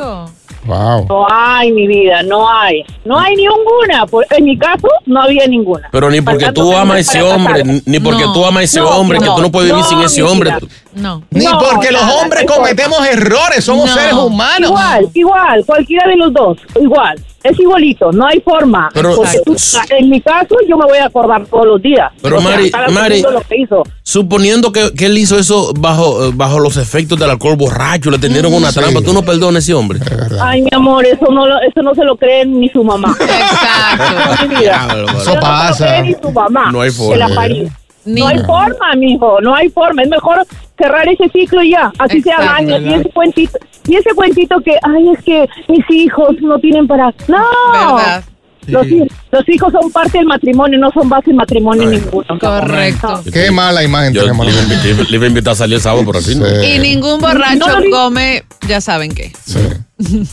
Wow. 0.66 1.06
No 1.08 1.26
hay, 1.32 1.72
mi 1.72 1.88
vida, 1.88 2.24
no 2.24 2.50
hay. 2.50 2.84
No 3.06 3.18
hay 3.18 3.36
ninguna. 3.38 4.06
Por- 4.06 4.26
En 4.32 4.44
mi 4.44 4.58
caso, 4.58 4.90
no 5.06 5.22
había 5.22 5.48
ninguna. 5.48 5.88
Pero 5.92 6.10
ni 6.12 6.20
porque 6.20 6.52
tú 6.52 6.76
amas 6.76 6.98
a 6.98 7.00
ese 7.00 7.22
hombre, 7.22 7.64
ni 7.86 8.00
porque 8.02 8.24
No. 8.26 8.34
tú 8.34 8.44
amas 8.46 8.62
a 8.62 8.64
ese 8.66 8.80
No, 8.82 8.90
hombre, 8.90 9.20
que 9.20 9.26
tú 9.26 9.42
no 9.42 9.50
puedes 9.50 9.70
vivir 9.72 9.84
no, 9.84 9.90
sin 9.90 10.02
ese 10.02 10.24
hombre. 10.24 10.54
No. 10.94 11.24
Ni 11.30 11.46
No, 11.46 11.58
porque 11.60 11.90
los 11.92 12.02
hombres 12.02 12.46
cometemos 12.46 13.08
errores, 13.08 13.64
somos 13.64 13.90
No. 13.90 13.96
seres 13.96 14.14
humanos. 14.14 14.70
Igual, 14.72 15.10
igual, 15.14 15.66
cualquiera 15.66 16.10
de 16.10 16.18
los 16.18 16.34
dos, 16.34 16.58
igual. 16.82 17.18
Es 17.44 17.58
igualito, 17.60 18.12
no 18.12 18.26
hay 18.28 18.40
forma. 18.42 18.90
Pero- 18.94 19.16
Porque 19.16 19.40
tú- 19.46 19.56
en 19.98 20.10
mi 20.10 20.20
caso, 20.22 20.56
yo 20.68 20.76
me 20.78 20.86
voy 20.86 20.98
a 20.98 21.06
acordar 21.06 21.46
todos 21.46 21.66
los 21.66 21.82
días. 21.82 22.12
Pero, 22.22 22.40
O 22.40 22.42
Mari, 22.42 22.70
cada 22.72 22.88
Mari- 22.90 23.20
segundo 23.22 23.40
lo 23.40 23.48
que 23.48 23.58
hizo. 23.62 23.84
Suponiendo 24.04 24.72
que, 24.72 24.94
que 24.94 25.06
él 25.06 25.18
hizo 25.18 25.38
eso 25.38 25.72
bajo, 25.80 26.26
eh, 26.26 26.32
bajo 26.34 26.60
los 26.60 26.76
efectos 26.78 27.18
del 27.20 27.30
alcohol 27.30 27.56
borracho, 27.56 28.10
le 28.10 28.18
tendieron 28.20 28.54
una 28.54 28.72
Sí. 28.72 28.80
trampa, 28.80 29.02
tú 29.02 29.14
no 29.14 29.22
perdonas 29.22 29.56
a 29.56 29.60
ese 29.60 29.74
hombre. 29.74 30.00
Ay, 30.42 30.62
mi 30.64 30.70
amor, 30.74 31.06
eso 31.06 31.26
no, 31.32 31.46
lo- 31.46 31.60
eso 31.62 31.82
no 31.84 31.94
se 31.96 32.04
lo 32.04 32.18
cree 32.18 32.46
ni 32.46 32.68
su 32.70 32.84
mamá. 32.84 33.16
Exacto. 33.20 34.94
Eso 34.96 35.06
Eso 35.06 35.14
no 35.14 35.20
se 35.24 35.36
lo 35.36 35.40
pasa. 35.42 35.88
cree 35.88 36.02
ni 36.04 36.14
su 36.22 36.32
mamá. 36.32 36.72
No 36.72 36.82
hay 36.82 36.92
forma. 36.92 37.28
la 37.28 37.36
parió. 37.36 37.70
No 38.08 38.28
hay 38.28 38.40
forma, 38.40 38.96
mijo, 38.98 39.40
no 39.42 39.54
hay 39.56 39.70
forma. 39.70 40.04
Es 40.04 40.10
mejor 40.10 40.46
cerrar 40.78 41.08
ese 41.08 41.30
ciclo 41.30 41.62
y 41.64 41.72
ya, 41.72 41.92
así 42.00 42.18
Exacto. 42.18 42.50
años. 42.50 42.82
Y 42.82 42.94
ese 42.94 43.10
cuentito, 43.10 43.58
y 43.88 43.96
ese 43.96 44.10
cuentito 44.16 44.60
que, 44.62 44.72
ay, 44.82 45.10
es 45.18 45.24
que 45.24 45.48
mis 45.68 45.86
hijos 45.90 46.36
no 46.42 46.58
tienen 46.60 46.88
para. 46.88 47.14
¡No! 47.28 47.96
¿Verdad? 47.96 48.24
Los, 48.68 48.86
hij- 48.86 49.10
los 49.32 49.48
hijos 49.48 49.72
son 49.72 49.90
parte 49.94 50.18
del 50.18 50.28
matrimonio, 50.28 50.78
no 50.78 50.92
son 50.92 51.08
base 51.08 51.28
del 51.28 51.36
matrimonio 51.38 51.90
ninguno. 51.90 52.38
Correcto. 52.38 53.24
Qué 53.32 53.50
mala 53.50 53.82
imagen 53.82 54.14
Yo 54.14 54.24
tenemos. 54.24 54.46
le 54.46 54.52
iba 54.52 54.60
a 54.60 54.64
invitar- 54.66 55.10
le 55.10 55.16
iba 55.16 55.24
a 55.26 55.30
invitar 55.30 55.54
a 55.54 55.56
salir 55.56 55.76
el 55.76 55.82
sábado 55.82 56.04
por 56.04 56.18
así, 56.18 56.36
¿no? 56.36 56.46
Y 56.64 56.78
ningún 56.80 57.22
borracho 57.22 57.66
No 57.80 57.90
come, 57.90 58.44
ya 58.68 58.82
saben 58.82 59.14
qué. 59.16 59.32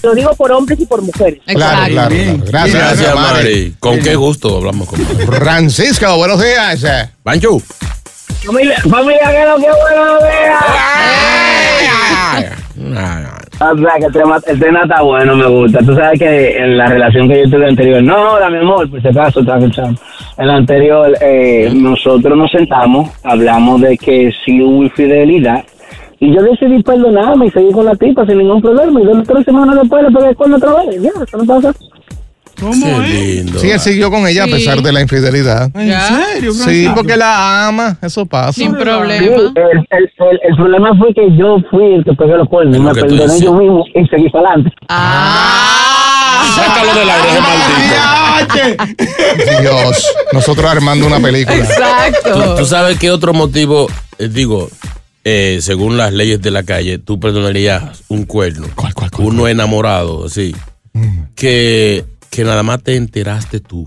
Lo 0.02 0.14
digo 0.16 0.34
por 0.34 0.50
hombres 0.50 0.80
y 0.80 0.86
por 0.86 1.00
mujeres. 1.00 1.40
Claro, 1.46 1.92
claro, 1.92 2.14
claro. 2.14 2.38
Gracias, 2.44 2.74
Gracias, 2.74 3.14
Mari. 3.14 3.34
Mari. 3.36 3.74
Con 3.78 4.00
qué 4.00 4.16
gusto 4.16 4.56
hablamos 4.56 4.88
con 4.88 4.98
Francisco, 4.98 6.16
buenos 6.16 6.42
días. 6.42 6.84
Pancho. 7.24 7.58
Familia, 8.44 8.76
familia, 8.82 9.30
que 9.30 9.46
lo 9.46 9.56
que 9.56 9.70
bueno 9.80 10.18
O 13.60 13.78
sea, 13.78 13.98
que 13.98 14.04
el 14.04 14.12
tema, 14.12 14.38
el 14.46 14.60
tema 14.60 14.82
está 14.82 15.00
bueno, 15.00 15.34
me 15.34 15.46
gusta. 15.46 15.78
Tú 15.78 15.94
sabes 15.94 16.18
que 16.18 16.58
en 16.58 16.76
la 16.76 16.84
relación 16.84 17.26
que 17.26 17.42
yo 17.42 17.50
tuve 17.50 17.66
anterior, 17.66 18.02
no, 18.02 18.38
no, 18.38 18.50
mi 18.50 18.58
amor, 18.58 18.90
por 18.90 19.00
si 19.00 19.08
acaso. 19.08 19.40
En 19.40 20.46
la 20.46 20.56
anterior, 20.56 21.16
eh, 21.22 21.72
nosotros 21.74 22.36
nos 22.36 22.50
sentamos, 22.50 23.08
hablamos 23.22 23.80
de 23.80 23.96
que 23.96 24.30
sí 24.44 24.60
hubo 24.60 24.82
infidelidad. 24.82 25.64
Y 26.20 26.30
yo 26.34 26.42
decidí 26.42 26.82
perdonarme 26.82 27.46
y 27.46 27.50
seguir 27.52 27.72
con 27.72 27.86
la 27.86 27.96
tipa 27.96 28.26
sin 28.26 28.36
ningún 28.36 28.60
problema. 28.60 29.00
Y 29.00 29.04
dos 29.04 29.16
o 29.16 29.22
tres 29.22 29.46
semanas 29.46 29.80
después 29.80 30.02
le 30.02 30.10
pegué 30.10 30.34
con 30.34 30.52
otra 30.52 30.74
vez. 30.74 31.00
Ya, 31.00 31.08
eso 31.08 31.38
no 31.38 31.46
pasa. 31.46 31.72
¿Cómo 32.60 33.00
lindo. 33.00 33.58
Sí, 33.58 33.70
él 33.70 33.80
siguió 33.80 34.10
con 34.10 34.26
ella 34.26 34.42
a 34.44 34.46
Sí. 34.46 34.52
pesar 34.52 34.82
de 34.82 34.92
la 34.92 35.00
infidelidad. 35.00 35.70
¿En 35.74 35.92
serio, 36.32 36.52
Sí, 36.52 36.58
Francisco? 36.62 36.94
porque 36.94 37.16
la 37.16 37.66
ama, 37.68 37.96
eso 38.02 38.26
pasa. 38.26 38.52
Sí, 38.52 38.64
el, 38.64 38.76
el- 38.76 39.10
el- 39.10 39.52
el 40.42 40.56
problema 40.56 40.90
fue 40.98 41.14
que 41.14 41.34
yo 41.36 41.56
fui 41.70 41.94
el 41.94 42.04
que 42.04 42.12
pegué 42.14 42.36
los 42.36 42.48
cuernos. 42.48 42.78
Me 42.80 42.92
que 42.92 43.00
tú 43.00 43.06
perdoné 43.08 43.24
dices. 43.24 43.40
yo 43.42 43.54
mismo 43.54 43.84
y 43.94 44.06
seguí 44.08 44.28
para 44.30 44.48
adelante. 44.50 44.70
Sácalo 46.54 46.94
del 46.94 47.10
aire, 47.10 47.28
ese 47.30 47.40
maldito. 47.40 47.94
Dios, 49.62 50.12
nosotros 50.32 50.70
armando 50.70 51.06
una 51.06 51.18
película. 51.20 51.56
¿Tú, 52.22 52.56
tú 52.58 52.66
sabes 52.66 52.98
qué 52.98 53.10
otro 53.10 53.32
motivo? 53.32 53.88
Eh, 54.18 54.28
digo, 54.28 54.68
eh, 55.24 55.58
según 55.62 55.96
las 55.96 56.12
leyes 56.12 56.42
de 56.42 56.50
la 56.50 56.62
calle, 56.62 56.98
tú 56.98 57.18
perdonarías 57.18 58.02
un 58.08 58.26
cuerno. 58.26 58.66
Uno 59.18 59.48
enamorado, 59.48 60.28
sí. 60.28 60.54
Que, 61.34 62.04
que 62.34 62.42
nada 62.42 62.64
más 62.64 62.82
te 62.82 62.96
enteraste 62.96 63.60
tú. 63.60 63.86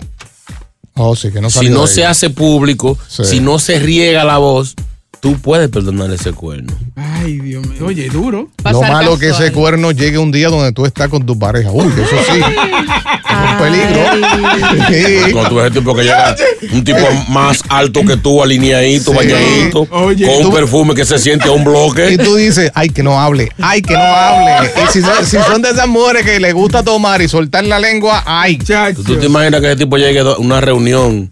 Oh, 0.95 1.15
sí, 1.17 1.31
que 1.31 1.41
no 1.41 1.49
si 1.49 1.69
no 1.69 1.85
se 1.85 2.05
hace 2.05 2.29
público, 2.29 2.97
Sí. 3.09 3.25
si 3.25 3.39
no 3.41 3.59
se 3.59 3.77
riega 3.77 4.23
la 4.23 4.37
voz, 4.37 4.73
tú 5.19 5.35
puedes 5.39 5.69
perdonar 5.69 6.11
ese 6.11 6.31
cuerno. 6.33 6.73
Ay, 6.95 7.39
Dios 7.39 7.65
mío. 7.67 7.85
Oye, 7.85 8.09
duro. 8.09 8.49
Lo 8.69 8.81
malo 8.81 9.17
que 9.17 9.29
ese 9.29 9.51
cuerno 9.51 9.91
llegue 9.91 10.17
un 10.17 10.31
día 10.31 10.49
donde 10.49 10.71
tú 10.71 10.85
estás 10.85 11.07
con 11.09 11.25
tu 11.25 11.37
pareja. 11.37 11.71
Uy, 11.71 11.85
eso 11.87 12.15
sí. 12.31 12.39
Es 12.39 13.51
un 13.51 13.57
peligro. 13.57 14.87
Sí. 14.89 15.31
Cuando 15.31 15.49
tú 15.49 15.55
ves 15.55 15.65
el 15.67 15.73
tipo 15.73 15.95
que 15.95 16.03
llega, 16.03 16.35
un 16.73 16.83
tipo 16.83 16.99
más 17.29 17.61
alto 17.69 18.01
que 18.05 18.17
tú, 18.17 18.41
alineadito, 18.41 19.11
Sí. 19.11 19.17
bañadito, 19.17 19.87
Oye, 19.91 20.25
con 20.25 20.45
un 20.47 20.53
perfume 20.53 20.95
que 20.95 21.05
se 21.05 21.17
siente 21.19 21.47
a 21.47 21.51
un 21.51 21.63
bloque. 21.63 22.11
Y 22.13 22.17
tú 22.17 22.35
dices, 22.35 22.71
ay, 22.73 22.89
que 22.89 23.03
no 23.03 23.19
hable, 23.19 23.49
ay, 23.59 23.81
que 23.81 23.93
no 23.93 23.99
hable. 24.03 24.69
Y 24.83 24.91
si, 24.91 25.01
son- 25.01 25.25
si 25.25 25.37
son 25.37 25.61
de 25.61 25.71
esas 25.71 25.87
mujeres 25.87 26.23
que 26.25 26.39
le 26.39 26.53
gusta 26.53 26.83
tomar 26.83 27.21
y 27.21 27.27
soltar 27.27 27.63
la 27.65 27.79
lengua, 27.79 28.23
ay. 28.25 28.57
¿Tú, 28.57 29.03
tú 29.03 29.15
te 29.17 29.25
imaginas 29.25 29.61
que 29.61 29.67
ese 29.67 29.75
tipo 29.77 29.97
llegue 29.97 30.19
a 30.19 30.37
una 30.37 30.61
reunión 30.61 31.29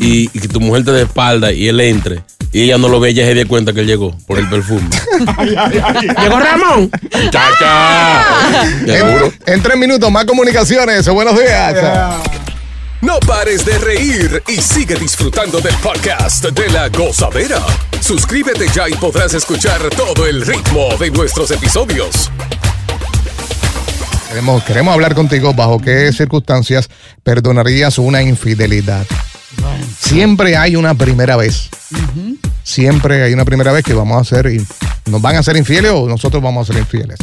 y, 0.00 0.30
y 0.32 0.40
que 0.40 0.48
tu 0.48 0.60
mujer 0.60 0.84
te 0.84 0.92
dé 0.92 1.02
espalda 1.02 1.52
y 1.52 1.68
él 1.68 1.80
entre 1.80 2.22
y 2.56 2.62
ella 2.62 2.78
no 2.78 2.88
lo 2.88 3.00
ve, 3.00 3.10
ella 3.10 3.26
se 3.26 3.34
dio 3.34 3.46
cuenta 3.46 3.74
que 3.74 3.80
él 3.80 3.86
llegó 3.86 4.16
por 4.26 4.38
el 4.38 4.48
perfume. 4.48 4.88
Llegó 6.22 6.40
Ramón. 6.40 6.90
Chacha. 7.30 8.24
En 9.44 9.62
tres 9.62 9.76
minutos, 9.76 10.10
más 10.10 10.24
comunicaciones. 10.24 11.06
Buenos 11.06 11.38
días. 11.38 11.76
No 13.02 13.20
pares 13.20 13.62
de 13.66 13.76
reír 13.76 14.42
y 14.48 14.56
sigue 14.62 14.94
disfrutando 14.94 15.60
del 15.60 15.74
podcast 15.74 16.46
de 16.46 16.70
la 16.70 16.88
gozadera. 16.88 17.60
Suscríbete 18.00 18.68
ya 18.74 18.88
y 18.88 18.94
podrás 18.94 19.34
escuchar 19.34 19.90
todo 19.90 20.26
el 20.26 20.40
ritmo 20.40 20.96
de 20.98 21.10
nuestros 21.10 21.50
episodios. 21.50 22.30
Queremos, 24.30 24.64
queremos 24.64 24.94
hablar 24.94 25.14
contigo 25.14 25.52
bajo 25.52 25.78
qué 25.78 26.10
circunstancias 26.10 26.88
perdonarías 27.22 27.98
una 27.98 28.22
infidelidad. 28.22 29.04
Siempre 29.98 30.56
hay 30.56 30.76
una 30.76 30.94
primera 30.94 31.36
vez. 31.36 31.68
Siempre 32.62 33.22
hay 33.22 33.32
una 33.32 33.44
primera 33.44 33.72
vez 33.72 33.84
que 33.84 33.94
vamos 33.94 34.20
a 34.20 34.24
ser, 34.24 34.50
nos 35.06 35.22
van 35.22 35.36
a 35.36 35.42
ser 35.42 35.56
infieles 35.56 35.92
o 35.94 36.08
nosotros 36.08 36.42
vamos 36.42 36.68
a 36.68 36.72
ser 36.72 36.80
infieles. 36.82 37.18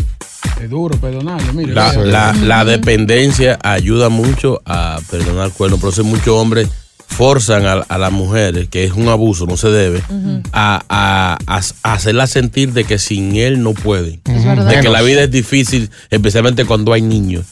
Es 0.62 0.70
duro 0.70 0.98
perdonarlo, 0.98 1.52
mire. 1.54 1.74
La, 1.74 1.92
la- 2.12 2.34
la 2.34 2.66
dependencia 2.66 3.60
ayuda 3.62 4.10
mucho 4.10 4.62
a 4.66 5.00
perdonar 5.10 5.52
cuernos. 5.52 5.80
Por 5.80 5.92
eso 5.92 6.04
muchos 6.04 6.28
hombres 6.30 6.70
forzan 7.08 7.66
a, 7.68 7.74
a 7.74 7.98
las 8.00 8.12
mujeres, 8.12 8.68
que 8.70 8.84
es 8.86 8.94
un 8.94 9.08
abuso, 9.08 9.46
no 9.46 9.56
se 9.56 9.70
debe, 9.70 10.02
a, 10.52 10.82
a- 10.90 11.38
a- 11.46 11.62
a 11.84 11.94
hacerla 11.94 12.26
sentir 12.26 12.74
de 12.74 12.86
que 12.86 12.98
sin 12.98 13.36
él 13.36 13.62
no 13.62 13.74
pueden. 13.74 14.20
Es 14.26 14.44
verdad. 14.44 14.66
De 14.70 14.82
que 14.82 14.90
la 14.90 15.02
vida 15.04 15.24
es 15.24 15.32
difícil, 15.32 15.92
especialmente 16.10 16.66
cuando 16.66 16.92
hay 16.92 17.02
niños. 17.04 17.46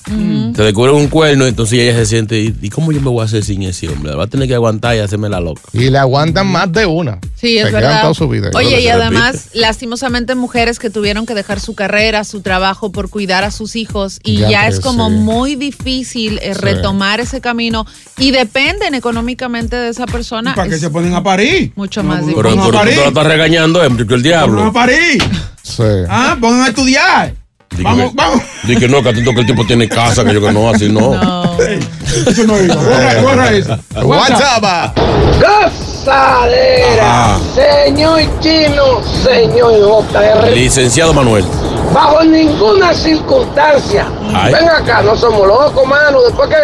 Te 0.56 0.64
descubren 0.64 0.96
un 0.96 1.08
cuerno, 1.08 1.46
entonces 1.46 1.80
ella 1.80 1.94
se 1.96 2.06
siente, 2.08 2.40
¿y 2.60 2.70
cómo 2.70 2.92
yo 2.92 3.02
me 3.02 3.10
voy 3.10 3.22
a 3.22 3.26
hacer 3.26 3.44
sin 3.44 3.62
ese 3.64 3.88
hombre? 3.88 4.16
Va 4.16 4.24
a 4.24 4.28
tener 4.28 4.48
que 4.48 4.56
aguantar 4.56 4.96
y 4.96 5.00
hacerme 5.00 5.30
la 5.30 5.40
loca. 5.40 5.62
Y 5.74 5.90
le 5.92 5.98
aguantan 6.00 6.48
más 6.48 6.72
de 6.74 6.86
una. 6.88 7.20
Sí, 7.36 7.58
es 7.58 7.66
Se 7.68 7.72
verdad. 7.72 8.02
toda 8.02 8.14
su 8.16 8.28
vida. 8.28 8.50
Oye, 8.56 8.80
y 8.82 8.84
Se 8.84 8.92
además, 8.92 9.50
lastimosamente, 9.54 10.34
mujeres 10.36 10.80
que 10.80 10.90
tuvieron 10.90 11.26
que 11.26 11.34
dejar 11.36 11.60
su 11.60 11.76
carrera, 11.76 12.24
su 12.24 12.42
trabajo 12.42 12.92
por 12.92 13.10
cuidar 13.10 13.44
a 13.44 13.52
sus 13.52 13.76
hijos, 13.76 14.20
y 14.24 14.38
Ya, 14.38 14.50
ya, 14.50 14.68
es 14.68 14.80
como 14.80 15.10
sí. 15.10 15.16
muy 15.16 15.56
difícil 15.56 16.40
eh, 16.42 16.54
Sí. 16.56 16.62
retomar 16.62 17.20
ese 17.20 17.42
camino 17.42 17.86
y 18.18 18.32
dependen 18.32 18.96
económicamente 18.96 19.51
de 19.52 19.90
esa 19.90 20.06
persona. 20.06 20.56
¿Para 20.56 20.70
qué 20.70 20.78
se 20.78 20.90
ponen 20.90 21.14
a 21.14 21.22
parir? 21.24 21.72
mucho 21.76 22.04
más 22.04 22.22
Pero, 22.26 22.50
difícil. 22.50 22.72
pero 22.72 22.84
tú 22.94 23.00
la 23.02 23.08
estás 23.08 23.26
regañando, 23.28 23.84
el 23.84 24.24
diablo. 24.24 24.56
Pongan 24.58 24.70
a 24.70 24.74
parir. 24.74 25.24
Sí. 25.62 25.84
Ah, 26.10 26.38
pongan 26.40 26.62
a 26.62 26.68
estudiar. 26.70 27.34
Di 27.76 27.84
Vamos, 27.84 28.10
que, 28.10 28.16
vamos. 28.16 28.42
di 28.64 28.76
que 28.76 28.88
no, 28.90 29.02
que 29.02 29.10
atento 29.10 29.34
que 29.34 29.40
el 29.42 29.46
tipo 29.48 29.66
tiene 29.66 29.88
casa, 29.88 30.26
que 30.26 30.34
yo 30.34 30.42
que 30.42 30.52
no, 30.52 30.70
así 30.70 30.90
no. 30.90 31.14
Eso 32.28 32.44
no 32.46 32.62
iba. 32.62 32.76
Borra, 32.76 33.22
borra 33.22 33.52
eso. 33.52 33.80
WhatsApp. 34.04 34.98
Gozadera, 35.40 37.38
señor 37.56 38.20
Chino, 38.42 39.02
señor 39.24 40.06
JR. 40.12 40.52
Licenciado 40.54 41.14
Manuel. 41.14 41.46
Bajo 41.94 42.24
ninguna 42.24 42.94
circunstancia. 42.94 44.08
Ay. 44.34 44.54
Ven 44.54 44.68
acá, 44.70 45.02
no 45.02 45.16
somos 45.16 45.48
locos, 45.48 45.88
mano. 45.88 46.22
Después 46.24 46.50
que 46.50 46.56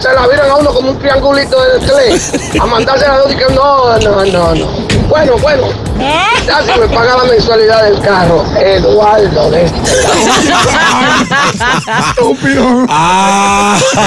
se 0.00 0.12
la 0.14 0.26
viran 0.26 0.50
a 0.50 0.56
uno 0.56 0.72
como 0.72 0.90
un 0.90 0.98
triangulito 0.98 1.56
de 1.62 1.78
Nestlé, 1.78 2.58
a 2.60 2.66
mandarse 2.66 3.06
la 3.06 3.18
dos 3.18 3.32
y 3.32 3.36
que 3.36 3.44
no, 3.54 3.98
no, 3.98 4.24
no, 4.24 4.54
no. 4.54 4.66
Bueno, 5.08 5.36
bueno. 5.38 5.64
Ya 6.46 6.62
si 6.62 6.80
me 6.80 6.88
paga 6.88 7.18
la 7.18 7.24
mensualidad 7.24 7.84
del 7.84 8.00
carro, 8.00 8.42
Eduardo 8.58 9.50
de 9.50 9.64
este 9.64 9.78
Estúpido. 12.08 12.86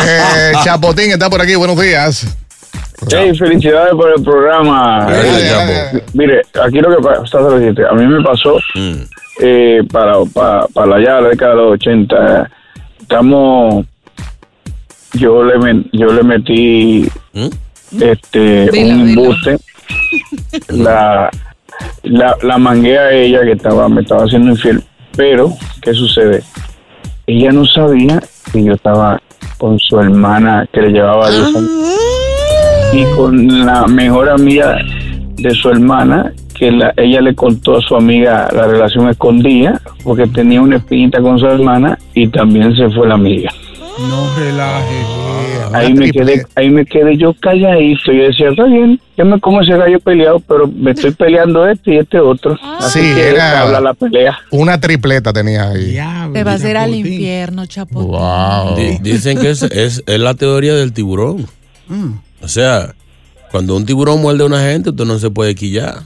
Eh, 0.08 0.52
Chapotín 0.64 1.12
está 1.12 1.30
por 1.30 1.42
aquí. 1.42 1.56
Buenos 1.56 1.80
días. 1.80 2.26
Hey, 3.12 3.38
felicidades 3.38 3.92
por 3.94 4.10
el 4.10 4.24
programa. 4.24 5.06
Gracias, 5.08 6.02
Mire, 6.14 6.42
aquí 6.64 6.80
lo 6.80 6.96
que 6.96 7.04
pasa 7.04 7.22
es 7.24 7.34
lo 7.34 7.58
siguiente. 7.58 7.84
A 7.86 7.92
mí 7.94 8.06
me 8.08 8.24
pasó 8.24 8.58
eh, 9.42 9.82
para, 9.92 10.14
para, 10.34 10.66
para 10.68 10.96
allá, 10.96 11.20
la 11.22 11.30
década 11.30 11.52
de 11.52 11.58
los 11.58 11.72
80. 11.74 12.50
Estamos. 13.02 13.86
Yo 15.14 15.44
le, 15.44 15.84
yo 15.92 16.12
le 16.14 16.24
metí 16.24 17.08
este 18.00 18.70
Dilo, 18.72 18.96
un 18.96 19.10
embuste. 19.10 19.58
La, 20.70 21.30
la, 22.04 22.38
la 22.44 22.58
mangué 22.58 22.98
a 22.98 23.12
ella 23.12 23.42
que 23.42 23.54
estaba, 23.54 23.90
me 23.90 24.02
estaba 24.02 24.24
haciendo 24.24 24.52
infiel. 24.52 24.84
Pero, 25.16 25.52
¿qué 25.82 25.94
sucede? 25.94 26.44
Ella 27.28 27.52
no 27.52 27.66
sabía 27.66 28.22
que 28.52 28.64
yo 28.64 28.74
estaba 28.74 29.20
con 29.58 29.80
su 29.80 30.00
hermana 30.00 30.68
que 30.72 30.82
le 30.82 30.90
llevaba 30.92 31.30
10 31.30 31.56
años 31.56 31.98
y 32.94 33.04
con 33.16 33.66
la 33.66 33.88
mejor 33.88 34.30
amiga 34.30 34.78
de 35.36 35.52
su 35.56 35.70
hermana, 35.70 36.32
que 36.58 36.72
la- 36.72 36.94
ella 36.98 37.22
le 37.22 37.34
contó 37.36 37.78
a 37.78 37.82
su 37.82 37.96
amiga 37.96 38.48
la 38.54 38.68
relación 38.68 39.10
escondida, 39.10 39.82
porque 40.04 40.28
tenía 40.28 40.62
una 40.62 40.78
espinita 40.78 41.22
con 41.22 41.40
su 41.40 41.48
hermana 41.48 41.98
y 42.14 42.28
también 42.28 42.76
se 42.76 42.90
fue 42.90 43.08
la 43.08 43.16
amiga. 43.16 43.50
No 44.00 44.36
relaje. 44.36 45.06
Ahí 45.74 45.94
me 45.94 46.12
quedé, 46.12 46.46
ahí 46.56 46.70
me 46.70 46.86
quedé 46.86 47.18
yo 47.18 47.34
calladito 47.40 48.12
y 48.12 48.18
yo 48.18 48.24
decía, 48.26 48.50
está 48.50 48.66
bien, 48.66 49.00
yo 49.18 49.26
me 49.26 49.40
como 49.40 49.62
ese 49.62 49.76
gallo 49.78 50.00
peleado, 50.00 50.40
pero 50.40 50.68
me 50.68 50.92
estoy 50.92 51.12
peleando 51.12 51.68
este 51.68 51.96
y 51.96 51.98
este 51.98 52.20
otro. 52.20 52.58
Así 52.80 53.00
Sí, 53.00 53.14
que 53.16 53.30
era- 53.30 53.62
habla 53.62 53.80
la 53.80 53.94
pelea. 53.94 54.38
Una 54.52 54.80
tripleta 54.80 55.32
tenía 55.34 55.70
ahí. 55.70 55.98
Te 56.34 56.44
vas 56.44 56.64
a 56.64 56.70
ir 56.70 56.78
al 56.78 56.94
infierno, 56.94 57.66
chapotín. 57.66 58.08
Wow. 58.12 58.76
Di- 58.76 58.98
dicen 59.02 59.40
que 59.40 59.50
es, 59.52 59.64
es, 59.64 60.04
es 60.06 60.20
la 60.20 60.34
teoría 60.36 60.74
del 60.76 60.94
tiburón. 60.94 61.48
O 62.42 62.48
sea, 62.48 62.94
Cuando 63.52 63.76
un 63.76 63.86
tiburón 63.86 64.20
muerde 64.20 64.42
a 64.42 64.48
una 64.48 64.60
gente, 64.62 64.90
usted 64.90 65.06
no 65.06 65.20
se 65.20 65.30
puede 65.30 65.54
quillar. 65.54 66.00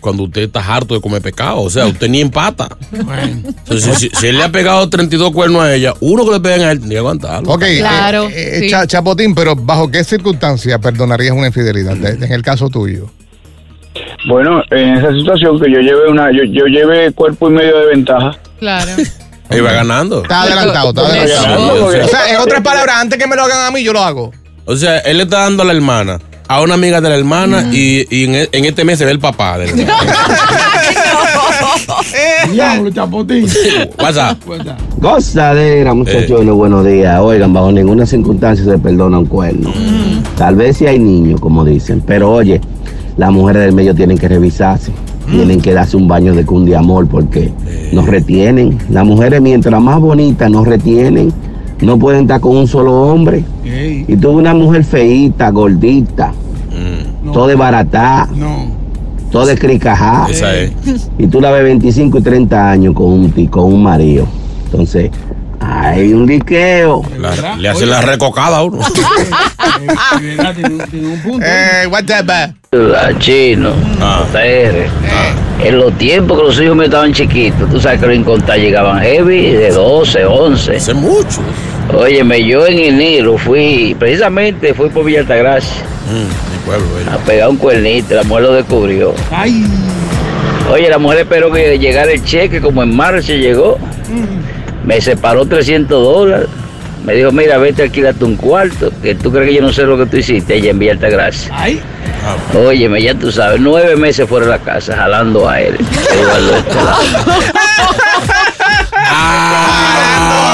Cuando 0.00 0.24
usted 0.24 0.42
está 0.42 0.60
harto 0.60 0.94
de 0.94 1.00
comer 1.00 1.20
pescado, 1.22 1.60
o 1.60 1.70
sea, 1.70 1.86
usted 1.86 2.08
ni 2.08 2.20
empata. 2.20 2.68
Entonces, 2.92 3.98
si, 3.98 4.08
si 4.10 4.26
él 4.28 4.36
le 4.38 4.44
ha 4.44 4.52
pegado 4.52 4.88
32 4.88 5.32
cuernos 5.32 5.62
a 5.62 5.74
ella, 5.74 5.94
uno 6.00 6.24
que 6.24 6.32
le 6.32 6.40
pegan 6.40 6.60
a 6.62 6.72
él, 6.72 6.80
ni 6.86 6.96
aguantarlo. 6.96 7.50
Ok, 7.52 7.62
eh, 7.62 7.82
eh, 8.32 8.66
Cha- 8.70 8.86
Chapotín, 8.86 9.34
pero 9.34 9.54
¿bajo 9.56 9.90
qué 9.90 10.04
circunstancias 10.04 10.78
perdonarías 10.80 11.34
una 11.34 11.48
infidelidad? 11.48 11.96
De- 11.96 12.24
en 12.26 12.32
el 12.32 12.42
caso 12.42 12.68
tuyo. 12.68 13.10
Bueno, 14.28 14.62
en 14.70 14.96
esa 14.98 15.12
situación 15.12 15.60
que 15.60 15.70
yo 15.72 15.78
llevé 15.80 16.08
una, 16.08 16.30
yo, 16.30 16.44
yo 16.44 16.66
llevé 16.66 17.12
cuerpo 17.12 17.48
y 17.48 17.52
medio 17.54 17.78
de 17.78 17.86
ventaja. 17.86 18.38
Claro. 18.58 18.90
Iba 19.50 19.72
ganando. 19.72 20.22
Está 20.22 20.42
adelantado, 20.42 20.90
está 20.90 21.00
adelantado. 21.06 21.86
O 21.86 22.08
sea, 22.08 22.30
en 22.30 22.36
otras 22.36 22.60
palabras, 22.62 22.96
antes 23.00 23.18
que 23.18 23.26
me 23.26 23.34
lo 23.34 23.42
hagan 23.44 23.66
a 23.66 23.70
mí, 23.70 23.82
yo 23.82 23.92
lo 23.92 24.02
hago. 24.02 24.32
O 24.66 24.76
sea, 24.76 24.98
él 24.98 25.16
le 25.16 25.22
está 25.22 25.40
dando 25.40 25.62
a 25.62 25.66
la 25.66 25.72
hermana, 25.72 26.18
a 26.48 26.62
una 26.62 26.74
amiga 26.74 27.00
de 27.00 27.08
la 27.10 27.16
hermana, 27.16 27.68
y, 27.72 28.06
y 28.10 28.24
en, 28.24 28.34
e- 28.34 28.48
en 28.52 28.64
este 28.64 28.84
mes 28.84 28.98
se 28.98 29.04
ve 29.04 29.10
el 29.12 29.18
papá 29.20 29.58
de 29.58 29.66
la 29.66 29.72
hermana. 29.82 30.12
Diablo, 32.52 32.90
chapotín. 32.90 33.46
Gozadera, 34.98 35.94
muchachos, 35.94 36.44
buenos 36.46 36.84
días. 36.86 37.20
Oigan, 37.20 37.52
bajo 37.52 37.70
ninguna 37.72 38.06
circunstancia 38.06 38.64
se 38.64 38.78
perdona 38.78 39.18
un 39.18 39.26
cuerno. 39.26 39.70
Tal 40.36 40.56
vez 40.56 40.78
si 40.78 40.86
hay 40.86 40.98
niños, 40.98 41.40
como 41.40 41.64
dicen, 41.64 42.02
pero 42.06 42.32
oye, 42.32 42.60
las 43.16 43.30
mujeres 43.30 43.62
del 43.62 43.72
medio 43.74 43.94
tienen 43.94 44.16
que 44.18 44.28
revisarse. 44.28 44.92
Tienen 45.30 45.60
que 45.60 45.74
darse 45.74 45.96
un 45.98 46.08
baño 46.08 46.34
de 46.34 46.46
cundiamor 46.46 47.06
porque 47.06 47.52
nos 47.92 48.06
retienen. 48.06 48.78
Las 48.90 49.04
mujeres, 49.04 49.42
mientras 49.42 49.78
más 49.80 50.00
bonitas 50.00 50.50
nos 50.50 50.66
retienen, 50.66 51.30
no 51.86 51.98
pueden 51.98 52.22
estar 52.22 52.40
con 52.40 52.56
un 52.56 52.66
solo 52.68 52.92
hombre. 53.02 53.44
Y 54.08 54.16
tuve 54.16 54.36
una 54.36 54.54
mujer 54.54 54.84
feíta, 54.84 55.50
gordita, 55.50 56.32
toda 57.32 57.48
desbaratada, 57.48 58.28
toda 59.30 59.46
descricajada. 59.46 60.28
Esa 60.28 60.54
es. 60.56 60.72
Y 61.18 61.26
tú 61.26 61.40
la 61.40 61.50
ves 61.50 61.62
25 61.64 62.18
y 62.18 62.22
30 62.22 62.70
años 62.70 62.94
con 62.94 63.06
un, 63.06 63.46
con 63.48 63.64
un 63.64 63.82
marido. 63.82 64.26
Entonces, 64.66 65.10
hay 65.60 66.12
un 66.12 66.26
liqueo. 66.26 67.02
La- 67.18 67.56
le 67.56 67.68
hace 67.68 67.84
la 67.86 68.00
recocada 68.00 68.58
a 68.58 68.62
uno. 68.62 68.78
Eh, 71.42 71.86
whatever. 71.90 72.54
La 72.72 73.18
chino, 73.18 73.70
TR. 74.32 74.86
En 75.64 75.78
los 75.78 75.92
tiempos 75.98 76.38
que 76.38 76.44
los 76.44 76.60
hijos 76.60 76.76
me 76.76 76.84
estaban 76.84 77.12
chiquitos, 77.12 77.68
tú 77.68 77.80
sabes 77.80 78.00
que 78.00 78.06
los 78.06 78.16
incontables 78.16 78.64
llegaban 78.64 79.00
heavy 79.00 79.50
de 79.52 79.70
12, 79.72 80.24
11. 80.24 80.76
Hace 80.76 80.94
mucho. 80.94 81.40
Óyeme, 81.94 82.44
yo 82.44 82.66
en 82.66 82.78
enero 82.78 83.38
fui, 83.38 83.96
precisamente 83.98 84.74
fui 84.74 84.88
por 84.90 85.04
Villa 85.04 85.20
Altagracia 85.20 85.84
mi 86.12 86.58
pueblo, 86.64 86.86
a 87.10 87.18
pegar 87.18 87.48
un 87.48 87.56
cuernito, 87.56 88.14
la 88.14 88.22
mujer 88.24 88.44
lo 88.44 88.52
descubrió. 88.54 89.14
Ay. 89.30 89.64
Oye, 90.70 90.88
la 90.88 90.98
mujer 90.98 91.20
esperó 91.20 91.50
que 91.52 91.78
llegara 91.78 92.12
el 92.12 92.24
cheque, 92.24 92.60
como 92.60 92.82
en 92.82 92.94
marzo 92.94 93.32
llegó. 93.32 93.78
Me 94.84 95.00
separó 95.00 95.46
300 95.46 96.02
dólares. 96.02 96.48
Me 97.04 97.14
dijo, 97.14 97.30
mira, 97.32 97.58
vete, 97.58 97.84
alquilate 97.84 98.24
un 98.24 98.36
cuarto, 98.36 98.92
que 99.02 99.14
tú 99.14 99.30
crees 99.32 99.48
que 99.48 99.54
yo 99.54 99.62
no 99.62 99.72
sé 99.72 99.84
lo 99.84 99.96
que 99.96 100.06
tú 100.06 100.16
hiciste 100.18 100.56
ella 100.56 100.70
en 100.70 100.78
Villa 100.78 100.92
Altagracia. 100.92 101.50
Ay. 101.54 101.80
Óyeme, 102.54 103.00
ya 103.00 103.14
tú 103.14 103.30
sabes, 103.32 103.60
nueve 103.60 103.96
meses 103.96 104.28
fuera 104.28 104.46
de 104.46 104.52
la 104.52 104.58
casa, 104.58 104.96
jalando 104.96 105.48
a 105.48 105.60
él. 105.60 105.76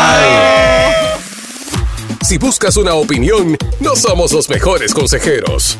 Escalante. 0.06 0.53
Si 2.24 2.38
buscas 2.38 2.76
una 2.76 2.94
opinión, 2.94 3.56
no 3.80 3.94
somos 3.96 4.32
los 4.32 4.48
mejores 4.48 4.94
consejeros. 4.94 5.76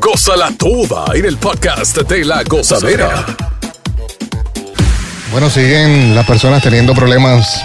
Gózala 0.00 0.50
toda 0.56 1.06
en 1.14 1.24
el 1.24 1.36
podcast 1.38 1.96
de 1.98 2.24
la 2.24 2.44
gozadera. 2.44 3.26
Bueno, 5.32 5.50
siguen 5.50 6.14
las 6.14 6.24
personas 6.24 6.62
teniendo 6.62 6.94
problemas 6.94 7.60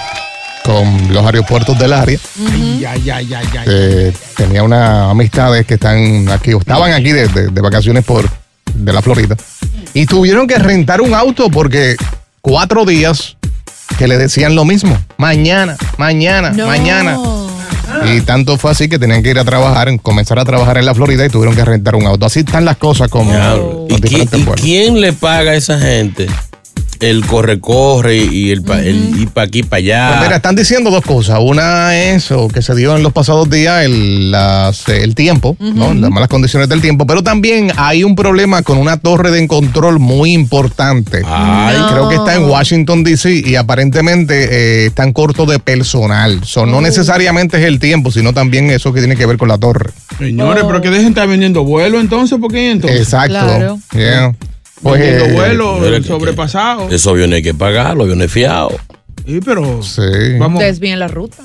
con 0.65 1.13
los 1.13 1.23
aeropuertos 1.25 1.77
del 1.77 1.93
área. 1.93 2.17
Ay, 2.51 2.83
ay, 2.85 3.09
ay, 3.11 3.33
ay, 3.33 3.47
ay. 3.59 3.65
Eh, 3.67 4.13
tenía 4.35 4.63
unas 4.63 5.11
amistades 5.11 5.65
que 5.67 5.75
están 5.75 6.27
aquí, 6.29 6.53
o 6.53 6.59
estaban 6.59 6.91
aquí 6.91 7.11
de, 7.11 7.27
de- 7.27 7.47
de 7.49 7.61
vacaciones 7.61 8.03
por 8.03 8.27
de 8.73 8.93
la 8.93 9.01
Florida. 9.03 9.37
Y 9.93 10.07
tuvieron 10.07 10.47
que 10.47 10.57
rentar 10.57 11.01
un 11.01 11.13
auto 11.13 11.49
porque 11.51 11.95
cuatro 12.41 12.83
días 12.85 13.37
que 13.99 14.07
le 14.07 14.17
decían 14.17 14.55
lo 14.55 14.65
mismo. 14.65 14.97
Mañana, 15.17 15.77
mañana, 15.97 16.51
mañana. 16.51 17.17
Y 18.05 18.21
tanto 18.21 18.57
fue 18.57 18.71
así 18.71 18.89
que 18.89 18.99
tenían 18.99 19.23
que 19.23 19.29
ir 19.29 19.39
a 19.39 19.45
trabajar, 19.45 19.89
comenzar 20.01 20.39
a 20.39 20.45
trabajar 20.45 20.77
en 20.77 20.85
la 20.85 20.93
Florida 20.93 21.25
y 21.25 21.29
tuvieron 21.29 21.55
que 21.55 21.63
rentar 21.63 21.95
un 21.95 22.05
auto. 22.05 22.25
Así 22.25 22.39
están 22.39 22.65
las 22.65 22.77
cosas 22.77 23.09
con 23.09 23.27
los 23.27 23.89
¿Y, 23.89 24.01
diferentes 24.01 24.39
y 24.39 24.61
quién 24.61 25.01
le 25.01 25.13
paga 25.13 25.51
a 25.51 25.55
esa 25.55 25.79
gente 25.79 26.27
el 27.09 27.25
corre-corre 27.25 28.17
y 28.17 28.51
el, 28.51 28.61
pa- 28.63 28.79
el 28.81 29.19
ir 29.19 29.29
para 29.29 29.47
aquí, 29.47 29.63
para 29.63 29.77
allá? 29.79 30.07
Pues 30.09 30.21
mira, 30.23 30.35
están 30.37 30.55
diciendo 30.55 30.89
dos 30.91 31.03
cosas. 31.03 31.39
Una 31.41 31.95
es 31.97 32.31
o 32.31 32.47
que 32.47 32.61
se 32.61 32.75
dio 32.75 32.95
en 32.95 33.03
los 33.03 33.11
pasados 33.13 33.49
días 33.49 33.83
el, 33.85 34.31
las- 34.31 34.87
el 34.89 35.15
tiempo, 35.15 35.55
¿no? 35.59 35.93
las 35.93 36.09
malas 36.11 36.29
condiciones 36.29 36.69
del 36.69 36.81
tiempo, 36.81 37.05
pero 37.05 37.23
también 37.23 37.71
hay 37.77 38.03
un 38.03 38.15
problema 38.15 38.61
con 38.61 38.77
una 38.77 38.97
torre 38.97 39.31
de 39.31 39.47
control 39.47 39.99
muy 39.99 40.31
importante. 40.33 41.21
Ay. 41.25 41.77
Creo 41.91 42.09
que 42.09 42.15
está 42.15 42.35
en 42.35 42.45
Washington, 42.45 43.03
D.C. 43.03 43.43
y 43.45 43.55
aparentemente 43.55 44.83
eh, 44.83 44.85
están 44.87 45.13
cortos 45.13 45.47
de 45.49 45.59
personal. 45.59 46.41
So, 46.43 46.65
No 46.65 46.81
necesariamente 46.81 47.57
es 47.57 47.65
el 47.65 47.79
tiempo, 47.79 48.11
sino 48.11 48.33
también 48.33 48.69
eso 48.71 48.93
que 48.93 48.99
tiene 48.99 49.15
que 49.15 49.25
ver 49.25 49.37
con 49.37 49.47
la 49.49 49.57
torre. 49.57 49.91
Señores, 50.17 50.63
pero 50.65 50.81
que 50.81 50.89
dejen 50.89 51.05
de 51.05 51.09
estar 51.09 51.27
vendiendo 51.27 51.63
vuelo 51.63 51.99
entonces, 51.99 52.39
¿por 52.39 52.51
qué 52.51 52.71
entonces? 52.71 52.99
Exacto. 53.01 53.79
Yeah. 53.93 54.33
Pues, 54.83 54.99
Vendiendo 54.99 55.25
eh, 55.25 55.31
vuelos 55.33 55.79
mira 55.81 55.97
que- 56.01 56.07
sobrepasados. 56.07 56.91
Esos 56.91 57.11
aviones 57.11 57.37
hay 57.37 57.43
que 57.43 57.53
pagar, 57.53 57.95
los 57.95 58.03
aviones 58.05 58.31
fiados. 58.31 58.73
Sí, 59.25 59.39
pero 59.43 59.81
Sí. 59.81 60.01
vamos. 60.37 60.61
Desvíen 60.61 60.99
la 60.99 61.07
ruta. 61.07 61.37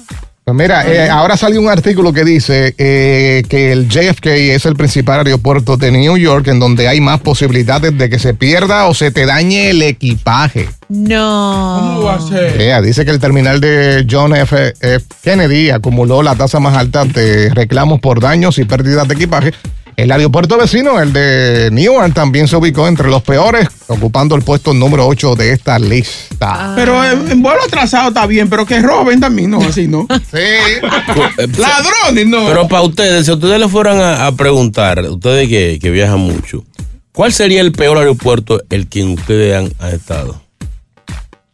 Pues 0.45 0.57
mira, 0.57 0.91
eh, 0.91 1.11
ahora 1.11 1.37
salió 1.37 1.61
un 1.61 1.69
artículo 1.69 2.11
que 2.11 2.25
dice 2.25 2.75
eh, 2.79 3.43
que 3.51 3.71
el 3.71 3.87
JFK 3.87 4.55
es 4.55 4.65
el 4.65 4.77
principal 4.77 5.19
aeropuerto 5.19 5.77
de 5.77 5.91
New 5.93 6.17
York 6.17 6.49
en 6.49 6.59
donde 6.59 6.89
hay 6.89 7.03
más 7.03 7.21
posibilidades 7.21 7.97
de 7.99 8.09
que 8.09 8.19
se 8.19 8.33
pierda 8.33 8.87
o 8.87 8.95
se 8.95 9.11
te 9.11 9.27
dañe 9.27 9.69
el 9.69 9.83
equipaje. 9.83 10.67
No. 10.89 11.81
¿Cómo 11.97 12.03
va 12.05 12.15
a 12.15 12.21
ser? 12.27 12.57
Yeah, 12.57 12.81
dice 12.81 13.05
que 13.05 13.11
el 13.11 13.21
terminal 13.21 13.61
de 13.61 14.07
John 14.11 14.35
F. 14.35 14.73
F. 14.81 15.05
Kennedy 15.23 15.69
acumuló 15.69 16.23
la 16.23 16.35
tasa 16.35 16.59
más 16.61 16.75
alta 16.79 17.05
de 17.05 17.51
reclamos 17.51 18.01
por 18.01 18.19
daños 18.19 18.59
y 18.59 18.65
pérdidas 18.65 19.07
de 19.07 19.15
equipaje. 19.17 19.53
El 19.99 20.13
aeropuerto 20.13 20.57
vecino, 20.57 21.01
el 21.01 21.13
de 21.13 21.71
Newark, 21.73 22.15
también 22.15 22.47
se 22.47 22.55
ubicó 22.55 22.87
entre 22.87 23.09
los 23.09 23.21
peores, 23.21 23.67
ocupando 23.89 24.37
el 24.37 24.43
puesto 24.43 24.73
número 24.73 25.05
8 25.09 25.35
de 25.35 25.51
esta 25.51 25.77
lista. 25.81 26.73
Pero 26.77 27.05
en, 27.05 27.29
en 27.29 27.43
vuelo 27.43 27.61
atrasado 27.67 28.11
está 28.11 28.25
bien, 28.27 28.49
pero 28.49 28.65
que 28.65 28.81
roben 28.81 29.19
también, 29.19 29.51
no, 29.51 29.61
así 29.61 29.89
no. 29.89 30.07
Sí. 30.31 30.39
Ladrones, 31.59 32.29
no. 32.29 32.47
Pero 32.47 32.69
para 32.69 32.83
ustedes, 32.83 33.27
si 33.27 33.33
ustedes 33.33 33.59
le 33.59 33.69
fueran 33.69 33.99
a, 33.99 34.29
a 34.29 34.33
preguntar, 34.37 35.01
ustedes 35.11 35.49
que, 35.49 35.81
que 35.83 35.91
viajan 35.91 36.21
mucho, 36.21 36.65
¿cuál 37.11 37.33
sería 37.33 37.61
el 37.61 37.73
peor 37.73 37.99
aeropuerto 37.99 38.63
el 38.71 38.87
que 38.89 39.03
ustedes 39.03 39.57
han, 39.57 39.73
han 39.81 39.95
estado? 39.97 40.41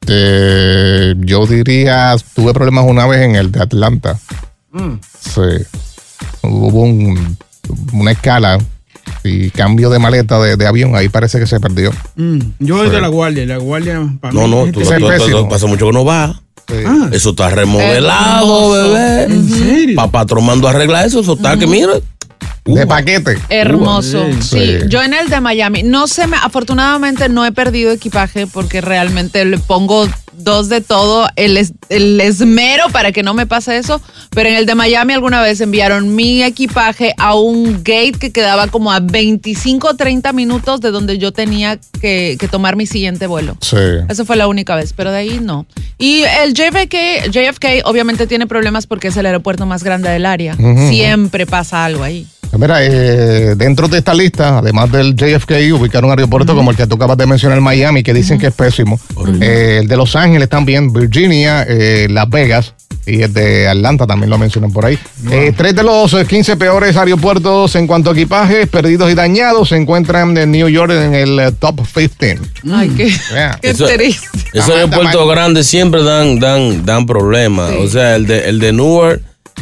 Eh, 0.07 1.15
yo 1.21 1.47
diría, 1.47 2.15
tuve 2.35 2.53
problemas 2.53 2.85
una 2.87 3.07
vez 3.07 3.23
en 3.23 3.37
el 3.37 3.51
de 3.51 3.63
Atlanta. 3.63 4.19
Mm. 4.71 4.97
Sí. 5.19 5.65
Hubo 6.43 6.83
un- 6.83 7.39
una 7.93 8.11
escala 8.13 8.59
y 9.23 9.51
cambio 9.51 9.91
de 9.91 9.99
maleta 9.99 10.39
de, 10.41 10.57
de 10.57 10.67
avión, 10.67 10.95
ahí 10.97 11.09
parece 11.09 11.39
que 11.39 11.47
se 11.47 11.61
perdió. 11.61 11.91
Mm, 12.17 12.39
Yo 12.61 12.79
soy 12.79 12.91
de 12.91 13.01
la 13.01 13.09
guardia, 13.09 13.47
la 13.47 13.57
guardia 13.59 14.01
para 14.21 14.33
No, 14.35 14.43
mí 14.47 14.51
no, 14.51 14.67
es 14.67 14.73
tú, 14.73 14.81
este- 14.81 14.99
tú- 14.99 15.09
tú- 15.09 15.31
tú- 15.31 15.49
pasa 15.49 15.67
mucho 15.67 15.87
que 15.87 15.93
no 15.93 16.05
va. 16.05 16.41
Ah, 16.87 17.09
Eso 17.13 17.31
está 17.31 17.51
remodelado, 17.51 18.71
bebé. 18.73 19.25
¿En 19.25 19.49
serio? 19.51 19.97
Para 19.97 20.11
patrón 20.11 20.47
mando 20.47 20.67
a 20.67 20.71
arreglar 20.71 21.07
eso, 21.07 21.21
eso 21.21 21.35
está 21.35 21.59
que 21.59 21.67
mira. 21.67 21.93
De 22.65 22.87
paquete. 22.87 23.39
Hermoso. 23.51 24.25
Sí. 24.41 24.43
sí. 24.43 24.79
yo 24.89 25.03
en 25.03 25.13
el 25.15 25.29
de 25.29 25.41
Miami, 25.41 25.83
no 25.83 26.07
sé, 26.07 26.27
me, 26.27 26.37
afortunadamente 26.37 27.29
no 27.29 27.45
he 27.45 27.53
perdido 27.53 27.91
equipaje 27.93 28.47
porque 28.47 28.81
realmente 28.81 29.45
le 29.45 29.59
pongo 29.59 30.09
dos 30.37 30.69
de 30.69 30.81
todo, 30.81 31.29
el, 31.37 31.57
es- 31.57 31.73
el 31.91 32.21
esmero 32.21 32.85
para 32.91 33.13
que 33.13 33.23
no 33.23 33.35
me 33.35 33.47
pase 33.47 33.77
eso, 33.79 34.01
pero 34.31 34.49
en 34.49 34.57
el 34.57 34.67
de 34.67 34.75
Miami 34.75 35.13
alguna 35.13 35.41
vez 35.41 35.61
enviaron 35.61 36.15
mi 36.17 36.43
equipaje 36.43 37.15
a 37.19 37.35
un 37.35 37.83
gate 37.85 38.15
que 38.19 38.33
quedaba 38.33 38.67
como 38.67 38.91
a 38.93 38.99
25 39.01 39.89
o 39.89 39.95
30 39.95 40.33
minutos 40.33 40.81
de 40.81 40.91
donde 40.91 41.19
yo 41.19 41.33
tenía 41.33 41.79
que, 42.01 42.37
que 42.41 42.49
tomar 42.49 42.77
mi 42.77 42.87
siguiente 42.87 43.27
vuelo. 43.27 43.57
Sí. 43.61 43.77
Eso 44.09 44.25
fue 44.25 44.37
la 44.37 44.49
única 44.49 44.75
vez, 44.75 44.93
pero 44.93 45.13
de 45.13 45.19
ahí 45.19 45.39
no. 45.41 45.67
Y 45.99 46.23
el 46.43 46.53
JFK, 46.55 47.31
JFK 47.31 47.67
obviamente 47.85 48.27
tiene 48.27 48.47
problemas 48.47 48.87
porque 48.87 49.09
es 49.09 49.17
el 49.17 49.27
aeropuerto 49.27 49.67
más 49.67 49.85
grande 49.85 50.09
del 50.11 50.27
área. 50.27 50.55
Ujú. 50.59 50.89
Siempre 50.89 51.47
pasa 51.47 51.85
algo 51.85 52.03
ahí. 52.03 52.27
Pues 52.57 52.61
Mira, 52.61 52.85
eh, 52.85 53.55
dentro 53.57 53.89
de 53.89 53.99
esta 53.99 54.15
lista, 54.15 54.59
además 54.59 54.91
del 54.93 55.17
JFK, 55.17 55.73
ubicaron 55.73 56.11
aeropuertos 56.11 56.55
como 56.55 56.71
el 56.71 56.77
que 56.77 56.87
tú 56.87 56.95
acabas 56.95 57.19
de 57.19 57.27
mencionar, 57.27 57.61
Miami, 57.61 58.05
que 58.05 58.15
dicen 58.15 58.39
que 58.39 58.47
es 58.47 58.55
pésimo. 58.55 59.01
Eh, 59.41 59.79
el 59.83 59.89
de 59.89 59.97
Los 59.97 60.15
Ángeles 60.15 60.49
también, 60.49 60.93
Virginia, 60.93 61.65
eh, 61.69 62.07
Las 62.09 62.31
Vegas, 62.31 62.75
y 63.07 63.23
el 63.23 63.33
de 63.35 63.67
Atlanta 63.69 64.07
también 64.07 64.31
lo 64.31 64.39
mencionan 64.39 64.73
por 64.73 64.87
ahí. 64.87 64.97
Eh, 65.33 65.53
tres 65.57 65.75
de 65.75 65.83
los 65.83 66.15
eh, 66.15 66.25
15 66.25 66.57
peores 66.57 66.97
aeropuertos 66.97 67.75
en 67.75 67.89
cuanto 67.89 68.11
a 68.11 68.13
equipajes 68.13 68.69
perdidos 68.69 69.11
y 69.11 69.15
dañados 69.15 69.71
se 69.71 69.77
encuentran 69.77 70.39
en 70.39 70.53
New 70.53 70.69
York 70.69 70.93
en 70.93 71.13
el 71.15 71.55
top 71.59 71.81
15. 71.93 72.39
Ay, 72.73 72.89
qué, 72.97 73.09
Yeah. 73.33 73.59
qué 73.61 73.71
Eso- 73.71 73.87
triste. 73.89 74.29
Esos 74.53 74.71
aeropuertos 74.71 75.29
grandes 75.29 75.67
siempre 75.67 76.05
dan, 76.05 76.39
dan, 76.39 76.87
dan 76.87 77.05
problemas. 77.05 77.73
O 77.81 77.89
sea, 77.89 78.15
el 78.15 78.27
de, 78.27 78.49
el 78.49 78.61
de 78.61 78.73
Newark, 78.73 79.21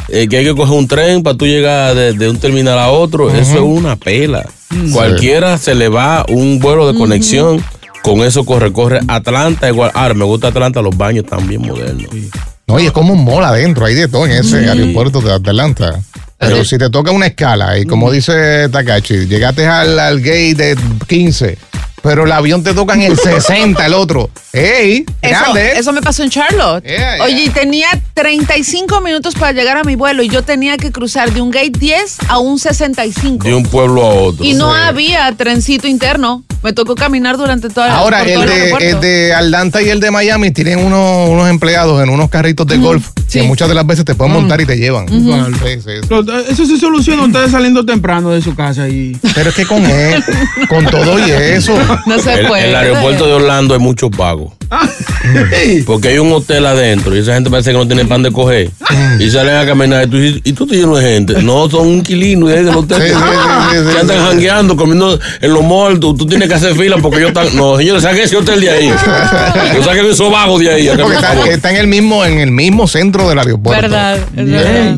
eh, 0.09 0.27
que 0.27 0.37
hay 0.37 0.45
que 0.45 0.55
coger 0.55 0.77
un 0.77 0.87
tren 0.87 1.23
para 1.23 1.37
tú 1.37 1.45
llegar 1.45 1.95
de, 1.95 2.13
de 2.13 2.29
un 2.29 2.37
terminal 2.37 2.77
a 2.77 2.89
otro, 2.89 3.29
eso 3.29 3.53
es 3.55 3.61
una 3.61 3.95
pela. 3.95 4.45
Cualquiera 4.91 5.57
se 5.57 5.75
le 5.75 5.87
va 5.87 6.25
un 6.29 6.59
vuelo 6.59 6.91
de 6.91 6.97
conexión. 6.97 7.63
Con 8.03 8.19
eso 8.19 8.43
corre, 8.43 8.73
corre. 8.73 8.99
Atlanta 9.07 9.69
igual. 9.69 9.91
Ahora, 9.93 10.13
me 10.13 10.25
gusta 10.25 10.49
Atlanta, 10.49 10.81
los 10.81 10.97
baños 10.97 11.23
están 11.23 11.47
bien 11.47 11.61
modernos. 11.61 12.09
No, 12.67 12.79
y 12.79 12.85
es 12.85 12.91
como 12.91 13.13
un 13.13 13.23
mall 13.23 13.43
adentro, 13.43 13.85
hay 13.85 13.95
de 13.95 14.07
todo 14.07 14.25
en 14.25 14.31
ese 14.31 14.69
aeropuerto 14.69 15.21
de 15.21 15.33
Atlanta. 15.33 16.01
Pero 16.37 16.65
si 16.65 16.77
te 16.77 16.89
toca 16.89 17.11
una 17.11 17.27
escala, 17.27 17.77
y 17.77 17.85
como 17.85 18.11
dice 18.11 18.67
Takachi, 18.69 19.27
llegaste 19.27 19.65
al, 19.65 19.97
al 19.97 20.19
gate 20.19 20.55
de 20.55 20.77
15, 21.07 21.57
pero 22.03 22.25
el 22.25 22.31
avión 22.31 22.61
te 22.63 22.73
toca 22.75 22.93
en 22.93 23.01
el 23.01 23.17
60, 23.19 23.83
el 23.85 23.93
otro. 23.93 24.29
¡Ey! 24.51 25.03
Eso, 25.21 25.39
Grande. 25.41 25.65
¿eh? 25.69 25.73
eso 25.77 25.91
me 25.93 26.01
pasó 26.03 26.21
en 26.21 26.29
Charlotte. 26.29 26.83
Yeah, 26.83 27.15
yeah. 27.15 27.23
Oye, 27.25 27.43
y 27.45 27.49
tenía 27.49 27.87
35 28.13 29.01
minutos 29.01 29.33
para 29.33 29.51
llegar 29.51 29.77
a 29.77 29.83
mi 29.83 29.95
vuelo 29.95 30.21
y 30.21 30.29
yo 30.29 30.43
tenía 30.43 30.77
que 30.77 30.91
cruzar 30.91 31.33
de 31.33 31.41
un 31.41 31.49
gate 31.49 31.71
10 31.79 32.17
a 32.27 32.37
un 32.37 32.59
65. 32.59 33.47
De 33.47 33.55
un 33.55 33.63
pueblo 33.63 34.03
a 34.03 34.09
otro. 34.13 34.45
Y 34.45 34.53
no 34.53 34.71
había 34.71 35.31
trencito 35.35 35.87
interno. 35.87 36.43
Me 36.61 36.71
tocó 36.71 36.95
caminar 36.95 37.35
durante 37.37 37.67
todo 37.69 37.83
Ahora, 37.83 38.19
por 38.19 38.27
el 38.29 38.45
de, 38.47 38.69
el 38.91 38.99
de 39.01 39.33
Atlanta 39.33 39.81
y 39.81 39.89
el 39.89 39.99
de 39.99 40.11
Miami 40.11 40.51
tienen 40.51 40.79
unos, 40.79 41.29
unos 41.29 41.49
empleados 41.49 42.01
en 42.01 42.09
unos 42.09 42.29
carritos 42.29 42.65
de 42.67 42.77
golf 42.77 43.09
que 43.29 43.43
muchas 43.43 43.67
de 43.67 43.73
las 43.75 43.85
veces 43.85 44.05
te 44.05 44.13
pueden 44.15 44.31
montar 44.33 44.61
y 44.61 44.65
te 44.65 44.77
llevan. 44.77 45.09
Sí, 45.09 45.19
sí, 45.19 45.81
sí. 45.83 46.07
Lo- 46.09 46.39
Eso 46.39 46.65
se 46.65 46.77
soluciona 46.77 47.23
ustedes 47.23 47.51
saliendo 47.51 47.83
temprano 47.85 48.29
de 48.29 48.41
su 48.41 48.55
casa 48.55 48.87
y. 48.87 49.17
Pero 49.35 49.49
es 49.49 49.55
que 49.55 49.65
con 49.65 49.83
él, 49.85 50.23
con 50.69 50.85
todo 50.85 51.19
y 51.19 51.31
eso. 51.31 51.73
No 52.05 52.19
se 52.19 52.33
El, 52.33 52.45
el 52.45 52.75
aeropuerto 52.75 53.25
de 53.25 53.33
Orlando 53.33 53.73
hay 53.73 53.79
muchos 53.79 54.09
pagos. 54.11 54.53
Porque 55.85 56.09
hay 56.09 56.17
un 56.17 56.31
hotel 56.31 56.65
adentro 56.65 57.15
y 57.15 57.19
esa 57.19 57.33
gente 57.33 57.49
parece 57.49 57.71
que 57.71 57.77
no 57.77 57.87
tiene 57.87 58.05
pan 58.05 58.23
de 58.23 58.31
coger. 58.31 58.71
Y 59.19 59.29
salen 59.29 59.55
a 59.55 59.65
caminar 59.65 60.05
y 60.05 60.09
tú, 60.09 60.17
dices, 60.17 60.41
¿y 60.43 60.53
tú 60.53 60.65
te 60.67 60.75
lleno 60.75 60.95
de 60.97 61.13
gente. 61.13 61.41
No, 61.41 61.69
son 61.69 61.89
inquilinos 61.89 62.49
de 62.49 62.57
ahí 62.57 62.63
del 62.63 62.75
hotel. 62.75 63.01
Sí, 63.01 63.07
sí, 63.09 63.77
sí, 63.77 63.93
que 63.93 63.99
andan 63.99 64.25
jangueando, 64.25 64.75
comiendo 64.75 65.19
en 65.41 65.53
los 65.53 65.63
malls. 65.63 65.99
Tú, 65.99 66.15
tú 66.15 66.25
tienes 66.25 66.47
que 66.47 66.55
hacer 66.55 66.75
fila 66.75 66.97
porque 67.01 67.17
ellos 67.19 67.29
están. 67.29 67.55
No, 67.55 67.77
señores, 67.77 68.03
saquen 68.03 68.23
ese 68.23 68.37
hotel 68.37 68.61
de 68.61 68.69
ahí. 68.69 68.89
No 68.89 69.83
saquen 69.83 70.05
esos 70.05 70.31
vagos 70.31 70.59
de 70.59 70.71
ahí. 70.71 70.87
Porque 70.87 71.03
por 71.03 71.47
está, 71.47 71.69
en 71.71 71.77
el 71.77 71.87
mismo, 71.87 72.25
en 72.25 72.39
el 72.39 72.51
mismo 72.51 72.87
centro 72.87 73.29
del 73.29 73.39
aeropuerto. 73.39 73.81
Verdad, 73.81 74.17
es 74.35 74.45
Bien. 74.45 74.51
verdad. 74.51 74.97